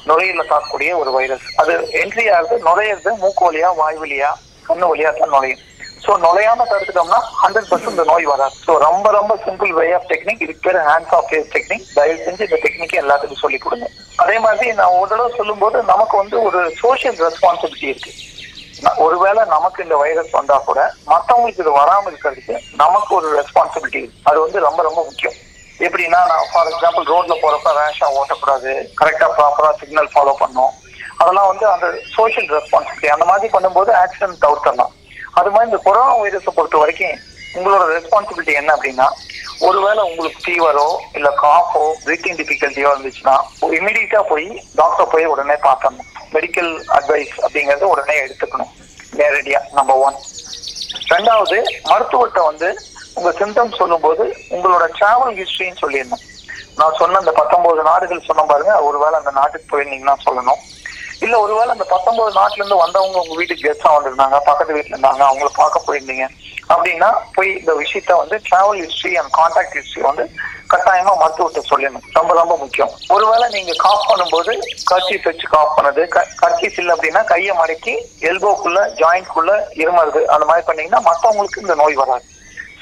நுரையீரல 0.09 0.43
தாக்கக்கூடிய 0.53 0.91
ஒரு 1.03 1.11
வைரஸ் 1.19 1.47
அது 1.61 1.75
என்ட்ரி 2.03 2.25
ஆகுது 2.37 2.57
நுழையிறது 2.69 3.13
மூக்கு 3.23 3.43
வழியா 3.49 3.69
வாய் 3.83 4.01
வழியா 4.03 4.31
கண்ணு 4.69 4.87
வழியா 4.91 5.11
தான் 5.21 5.35
நுழையும். 5.37 5.63
ஸோ 6.05 6.13
நுழையாம 6.25 6.65
தடுத்துட்டோம்னா 6.71 7.19
ஹண்ட்ரட் 7.43 7.69
பர்சன்ட் 7.69 7.95
இந்த 7.95 8.05
நோய் 8.11 8.27
வராது. 8.33 8.55
ஸோ 8.67 8.73
ரொம்ப 8.87 9.07
ரொம்ப 9.19 9.33
சிம்பிள் 9.45 9.71
வே 9.79 9.87
ஆஃப் 9.99 10.09
டெக்னிக் 10.13 10.43
இருக்கிற 10.47 10.83
ஹேண்ட்ஸ் 10.89 11.15
ஆஃப் 11.19 11.29
ஃபேஸ் 11.29 11.49
டெக்னிக் 11.55 11.87
தயவு 11.99 12.19
செஞ்சு 12.27 12.47
இந்த 12.49 12.59
டெக்னிக்கை 12.65 12.99
எல்லாத்துக்கும் 13.03 13.43
சொல்லி 13.45 13.59
கொடுங்க. 13.65 13.89
அதே 14.25 14.37
மாதிரி 14.47 14.69
நான் 14.81 14.97
ஒரு 14.99 15.09
தடவை 15.13 15.31
சொல்லும்போது 15.41 15.79
நமக்கு 15.93 16.17
வந்து 16.23 16.37
ஒரு 16.49 16.61
சோஷியல் 16.83 17.19
ரெஸ்பான்சிபிலிட்டி 17.27 17.89
இருக்கு. 17.93 18.13
ஒருவேளை 19.05 19.43
நமக்கு 19.55 19.79
இந்த 19.87 19.97
வைரஸ் 20.05 20.37
வந்தா 20.39 20.57
கூட 20.69 20.81
மத்தவங்களுக்கு 21.13 21.63
இது 21.65 21.73
வராமல் 21.81 22.11
இருக்கிறதுக்கு 22.11 22.57
நமக்கு 22.83 23.13
ஒரு 23.19 23.29
ரெஸ்பான்சிபிலிட்டி 23.41 24.01
இருக்கு. 24.03 24.23
அது 24.31 24.39
வந்து 24.45 24.59
ரொம்ப 24.69 24.81
ரொம்ப 24.89 25.01
முக்கியம். 25.09 25.37
எப்படின்னா 25.87 26.21
நான் 26.33 26.49
ஃபார் 26.51 26.69
எக்ஸாம்பிள் 26.73 27.07
ரோட்ல 27.13 27.37
போறப்ப 27.45 27.73
ரேஷா 27.79 28.09
ஓட்டக்கூடாது. 28.19 28.73
கரெக்டா 29.01 29.29
ப்ராப்பரா 29.39 29.71
சிக்னல் 29.81 30.13
ஃபாலோ 30.15 30.35
பண்ணும் 30.43 30.75
அதெல்லாம் 31.23 31.49
வந்து 31.53 31.67
அந்த 31.73 31.87
சோஷியல் 32.17 32.51
ரெஸ்பான்சிபிலிட்டி 32.57 33.11
அந்த 33.15 33.27
மாதிரி 33.31 33.49
பண்ணும்போது 33.57 33.91
ஆக்சிடென்ட் 34.03 34.43
தவிர்த்தரலாம் 34.45 34.93
அது 35.41 35.51
மாதிரி 35.51 35.69
இந்த 35.71 35.81
கொரோனா 35.87 36.13
வைரஸை 36.23 36.53
பொறுத்த 36.57 36.77
வரைக்கும் 36.83 37.17
உங்களோட 37.59 37.83
ரெஸ்பான்சிபிலிட்டி 37.97 38.53
என்ன 38.61 38.71
அப்படின்னா 38.77 39.07
ஒருவேளை 39.67 40.03
உங்களுக்கு 40.11 40.41
ஃபீவரோ 40.45 40.87
இல்ல 41.19 41.29
காஃபோ 41.43 41.83
பிரீத்திங் 42.05 42.39
டிஃபிகல்ட்டியோ 42.41 42.89
இருந்துச்சுன்னா 42.93 43.35
இமீடியட்டா 43.79 44.21
போய் 44.33 44.49
டாக்டர் 44.81 45.13
போய் 45.13 45.33
உடனே 45.35 45.57
பார்க்கணும் 45.69 46.09
மெடிக்கல் 46.35 46.71
அட்வைஸ் 46.97 47.35
அப்படிங்கறத 47.45 47.89
உடனே 47.95 48.17
எடுத்துக்கணும். 48.25 48.73
நேரடியா 49.19 49.61
நம்பர் 49.79 50.01
ஒன் 50.07 50.17
ரெண்டாவது 51.13 51.59
மருத்துவத்தை 51.91 52.43
வந்து 52.51 52.69
உங்க 53.19 53.31
சிம்டம்ஸ் 53.41 53.81
சொல்லும்போது 53.81 54.25
உங்களோட 54.55 54.85
டிராவல் 54.99 55.37
ஹிஸ்டரின்னு 55.41 55.83
சொல்லிடணும். 55.83 56.23
நான் 56.79 56.97
சொன்ன 57.01 57.19
அந்த 57.23 57.33
பத்தொன்பது 57.41 57.83
நாடுகள் 57.91 58.27
சொன்ன 58.29 58.45
பாருங்க 58.53 58.75
ஒருவேளை 58.89 59.17
அந்த 59.19 59.33
நாட்டுக்கு 59.41 59.69
போயிருந்தீங்கன்னா 59.73 60.17
சொல்லணும். 60.27 60.63
இல்ல 61.21 61.41
ஒருவேளை 61.41 61.71
அந்த 61.71 61.85
பத்தொன்பது 61.85 62.39
நாட்டுல 62.41 62.61
இருந்து 62.63 62.83
வந்தவங்க 62.85 63.19
உங்க 63.19 63.37
வீட்டுக்கு 63.37 63.67
கெஸ்டா 63.67 63.93
வந்திருந்தாங்க 63.95 64.39
பக்கத்து 64.41 64.77
வீட்டுல 64.77 64.95
இருந்தாங்க 64.95 65.23
அவங்கள 65.29 65.51
பார்க்க 65.57 65.87
போயிருந்தீங்க 65.87 66.27
அப்படின்னா 66.69 67.09
போய் 67.35 67.51
இந்த 67.61 67.73
விஷயத்த 67.73 68.17
வந்து 68.17 68.37
travel 68.49 68.81
history 68.85 69.15
and 69.21 69.33
contact 69.39 69.77
history 69.79 70.03
வந்து 70.03 70.25
கட்டாயமா 70.69 71.13
மருத்துவத்தை 71.23 71.63
சொல்லணும். 71.71 72.05
ரொம்ப 72.13 72.35
ரொம்ப 72.35 72.57
முக்கியம். 72.57 72.93
ஒருவேளை 73.09 73.49
நீங்க 73.51 73.73
காஃப் 73.73 74.07
பண்ணும்போது 74.11 74.53
கர்ச்சீஃப் 74.91 75.25
வச்சு 75.25 75.47
காஃப் 75.49 75.77
பண்ணது 75.77 76.09
கர்ச்சீஃப் 76.43 76.79
இல்லை 76.79 76.95
அப்படின்னா 76.95 77.25
கையை 77.25 77.57
மடக்கி 77.57 77.95
எல்போக்குள்ள 78.21 78.81
ஜாயிண்ட்குள்ள 79.03 79.53
இருமருது. 79.73 80.29
அந்த 80.29 80.47
மாதிரி 80.47 80.67
பண்ணீங்கன்னா 80.67 81.03
மற்றவங்களுக்கு 81.11 81.61
இந்த 81.61 81.75
நோய் 81.75 81.95
வராது. 81.95 82.25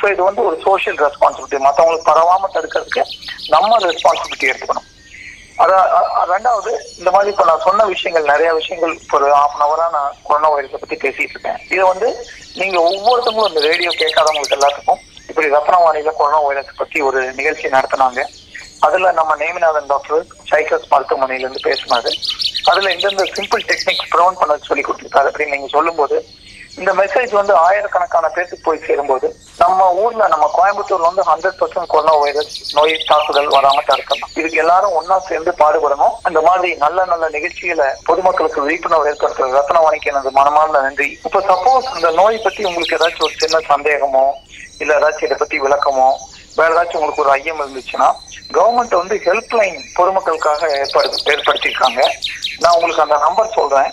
ஸோ 0.00 0.12
இது 0.12 0.22
வந்து 0.24 0.44
ஒரு 0.44 0.60
சோஷியல் 0.62 0.96
ரெஸ்பான்சிபிலிட்டி 0.96 1.58
மற்றவங்களுக்கு 1.66 2.10
பரவாம 2.12 2.48
தடுக்கிறதுக்கு 2.54 3.04
நம்ம 3.48 3.78
ரெஸ்பான்சிபிலிட்டி 3.78 4.50
எடுத்துக்கணும் 4.52 4.88
ரெண்டாவது 6.32 6.70
இந்த 6.98 7.10
மாதிரி 7.10 7.30
இப்ப 7.30 7.44
நான் 7.44 7.64
சொன்ன 7.64 7.84
விஷயங்கள் 7.84 8.30
நிறைய 8.32 8.52
விஷயங்கள் 8.52 8.92
இப்போ 9.00 9.16
ஒரு 9.18 9.26
ஹாஃப் 9.26 9.54
அன் 9.56 9.64
அவரா 9.66 9.88
நான் 9.92 10.14
கொரோனா 10.22 10.48
வைரஸை 10.54 10.80
பத்தி 10.82 10.96
பேசிட்டு 10.96 11.34
இருக்கேன். 11.34 11.58
இதை 11.70 11.84
வந்து 11.92 12.26
நீங்க 12.54 12.78
ஒவ்வொருத்தவங்களும் 12.88 13.48
இந்த 13.48 13.60
ரேடியோ 13.60 13.90
கேட்காதவங்களுக்கு 13.90 14.58
எல்லாத்துக்கும் 14.58 15.02
இப்படி 15.28 15.48
ரத்னவாணியில 15.48 16.12
கொரோனா 16.16 16.40
வைரஸ் 16.40 16.76
பத்தி 16.76 17.00
ஒரு 17.00 17.32
நிகழ்ச்சி 17.32 17.68
நடத்தினாங்க. 17.68 18.22
அதுல 18.80 19.12
நம்ம 19.12 19.36
நேமிநாதன் 19.36 19.86
டாக்டர் 19.86 20.24
சைக்கஸ் 20.50 20.90
மருத்துவமனையில 20.90 21.46
இருந்து 21.46 21.66
பேசினாரு. 21.70 22.12
அதுல 22.64 22.90
எந்தெந்த 22.90 23.24
சிம்பிள் 23.24 23.62
டெக்னிக்ஸ் 23.70 24.10
ப்ரௌன் 24.14 24.38
பண்ண 24.38 24.56
சொல்லி 24.56 24.84
கொடுத்துருக்காரு. 24.84 25.30
அப்படின்னு 25.30 25.54
நீங்க 25.54 25.66
சொல்லும்போது 25.66 26.26
இந்த 26.80 26.92
மெசேஜ் 26.92 27.32
வந்து 27.38 27.54
ஆயிரக்கணக்கான 27.54 28.28
பேருக்கு 28.28 28.56
போய் 28.66 28.84
சேரும்போது 28.86 29.26
நம்ம 29.58 29.92
ஊர்ல 30.02 30.28
நம்ம 30.28 30.46
கோயம்புத்தூர்ல 30.58 31.08
வந்து 31.10 31.24
ஹண்ட்ரட் 31.30 31.58
பர்சன்ட் 31.60 31.90
கொரோனா 31.92 32.14
வைரஸ் 32.22 32.74
நோய் 32.76 32.94
தாக்குதல் 33.10 33.50
வராம 33.56 33.82
தடுக்கலாம். 33.90 34.32
இதுக்கு 34.34 34.60
எல்லாரும் 34.62 34.94
ஒன்னா 35.00 35.16
சேர்ந்து 35.28 35.52
பாடுபடணும். 35.58 36.14
இந்த 36.28 36.40
மாதிரி 36.40 36.74
நல்ல 36.74 37.04
நல்ல 37.04 37.28
நிகழ்ச்சிகளை 37.28 37.88
பொதுமக்களுக்கு 38.04 38.64
விழிப்புணர்வு 38.64 39.08
ஏற்படுத்துறது. 39.10 39.56
ரத்னவாணிக்கு 39.60 40.10
எனது 40.12 40.30
மனமார்ந்த 40.30 40.80
நன்றி. 40.80 41.18
இப்ப 41.24 41.40
சப்போஸ் 41.52 41.94
இந்த 41.96 42.10
நோய் 42.10 42.44
பத்தி 42.46 42.64
உங்களுக்கு 42.64 42.98
ஏதாச்சும் 42.98 43.26
ஒரு 43.28 43.36
சின்ன 43.44 43.62
சந்தேகமோ 43.72 44.26
இல்ல 44.78 44.98
ஏதாச்சும் 44.98 45.24
இதை 45.24 45.36
பத்தி 45.36 45.60
விளக்கமோ 45.60 46.10
வேற 46.56 46.68
ஏதாச்சும் 46.74 47.00
உங்களுக்கு 47.00 47.24
ஒரு 47.24 47.30
ஐயம் 47.30 47.60
இருந்துச்சுன்னா 47.62 48.10
கவர்மெண்ட் 48.56 49.00
வந்து 49.00 49.16
ஹெல்ப்லைன் 49.26 49.78
பொதுமக்களுக்காக 49.98 50.70
ஏற்பாடு 50.78 51.10
ஏற்படுத்தியிருக்காங்க. 51.34 52.00
நான் 52.58 52.74
உங்களுக்கு 52.74 53.02
அந்த 53.02 53.18
நம்பர் 53.26 53.56
சொல்றேன். 53.58 53.92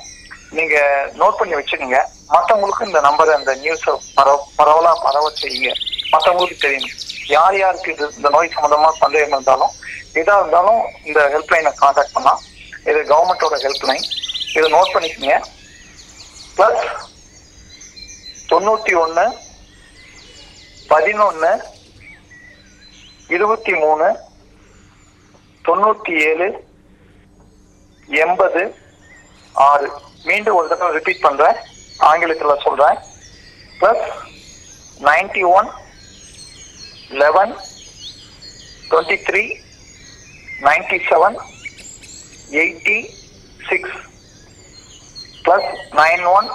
நீங்க 0.57 0.75
நோட் 1.19 1.37
பண்ணி 1.39 1.53
வச்சுக்கோங்க. 1.55 1.99
மத்தவங்களுக்கு 2.35 2.87
இந்த 2.87 2.99
நம்பரை 3.07 3.33
அந்த 3.39 3.53
நியூஸ் 3.63 3.85
பரவ 4.17 4.37
பரவலா 4.59 4.93
பரவ 5.05 5.25
செய்யுங்க. 5.41 5.71
மத்தவங்களுக்கு 6.11 6.57
தெரியும். 6.65 6.89
யார் 7.35 7.57
யாருக்கு 7.57 7.93
இது 7.93 8.05
இந்த 8.17 8.29
நோய் 8.35 8.55
சம்பந்தமா 8.55 8.89
சந்தேகம் 9.01 9.35
இருந்தாலும் 9.35 9.73
எதா 10.21 10.35
இருந்தாலும் 10.41 10.81
இந்த 11.07 11.19
ஹெல்ப்லைனை 11.33 11.71
கான்டாக்ட் 11.81 12.15
பண்ணலாம். 12.15 12.41
இது 12.89 12.99
கவர்மெண்டோட 13.11 13.57
ஹெல்ப்லைன் 13.65 14.05
இதை 14.55 14.67
நோட் 14.77 14.93
பண்ணிக்கோங்க. 14.95 15.37
பிளஸ் 16.57 16.85
தொண்ணூத்தி 18.51 18.93
ஒண்ணு 19.03 19.25
பதினொன்னு 20.91 21.51
இருபத்தி 23.35 23.73
மூணு 23.83 24.07
தொண்ணூத்தி 25.67 26.13
ஏழு 26.29 26.47
எண்பது 28.07 28.61
ஆறு. 29.53 29.89
மீண்டும் 30.27 30.57
ஒரு 30.59 30.67
தடவை 30.71 30.91
ரிப்பீட் 30.97 31.25
பண்றேன். 31.27 31.57
ஆங்கிலத்துல 32.09 32.55
சொல்றேன். 32.65 32.97
Plus 33.79 34.07
ninety 35.07 35.43
one 35.57 35.69
eleven 37.21 37.53
twenty 38.89 39.17
three 39.27 39.43
ninety 40.67 40.97
seven 41.09 41.37
eighty 42.61 42.97
six 43.69 43.97
plus 45.45 45.69
nine 46.01 46.25
one 46.37 46.49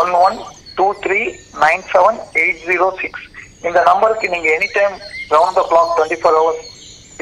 one 0.00 0.12
one 0.26 0.36
two 0.78 0.86
three 1.04 1.20
nine 1.64 1.84
seven 1.92 2.18
eight 2.42 2.62
zero 2.68 2.88
six 3.02 3.26
இந்த 3.68 3.80
நம்பருக்கு 3.90 4.32
நீங்க 4.34 4.48
any 4.58 4.68
time 4.78 4.94
round 5.34 5.58
the 5.58 5.64
clock 5.72 5.92
twenty 5.96 6.20
four 6.22 6.38
hours 6.40 6.64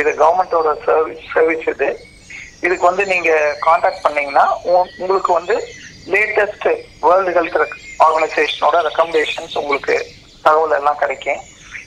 இது 0.01 0.11
கவர்மெண்டோட 0.23 0.73
service 0.87 1.25
service 1.35 1.67
இது. 1.75 1.89
இதுக்கு 2.67 2.85
வந்து 2.91 3.05
நீங்க 3.13 3.31
contact 3.67 4.05
பண்ணீங்கன்னா 4.05 4.45
உங்களுக்கு 5.03 5.33
வந்து 5.33 5.57
லேட்டஸ்ட் 6.13 6.69
வேர்ல்டு 7.01 7.33
ஹெல்த் 7.39 7.67
ஆர்கனைசேஷனோட 8.05 8.77
ரெக்கமெண்டேஷன்ஸ் 8.87 9.59
உங்களுக்கு 9.59 10.07
தகவல் 10.43 10.77
எல்லாம் 10.77 10.97
கிடைக்கும். 10.97 11.41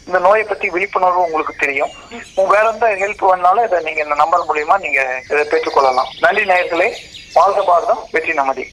இந்த 0.06 0.20
நோயை 0.20 0.46
பத்தி 0.46 0.70
விழிப்புணர்வு 0.70 1.22
உங்களுக்கு 1.24 1.54
தெரியும். 1.56 1.90
வேற 2.36 2.70
எந்த 2.72 2.88
ஹெல்ப் 3.02 3.24
வேணாலும் 3.30 3.66
இதை 3.66 3.80
நீங்க 3.84 4.02
இந்த 4.04 4.16
நம்பர் 4.16 4.46
மூலியமா 4.48 4.80
நீங்க 4.80 5.02
இதை 5.30 5.44
பெற்றுக்கொள்ளலாம். 5.52 6.12
நன்றி 6.20 6.44
நேயர்களே. 6.44 6.90
வாழ்க 7.34 7.64
பாரதம் 7.64 8.08
வெற்றி 8.12 8.34
நமதி. 8.34 8.70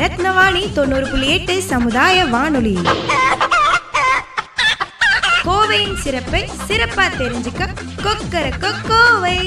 ரத்னவாணி 0.00 0.72
தொண்ணூறு 0.72 1.06
புள்ளி 1.10 1.28
எட்டு 1.38 1.62
சமுதாய 1.62 2.24
வானொலி. 2.24 2.76
கோவையின் 5.68 5.96
சிறப்பை 6.02 6.40
சிறப்பா 6.68 7.04
தெரிஞ்சுக்க 7.16 7.62
கொக்கர 8.04 8.44
கோவை 8.84 9.38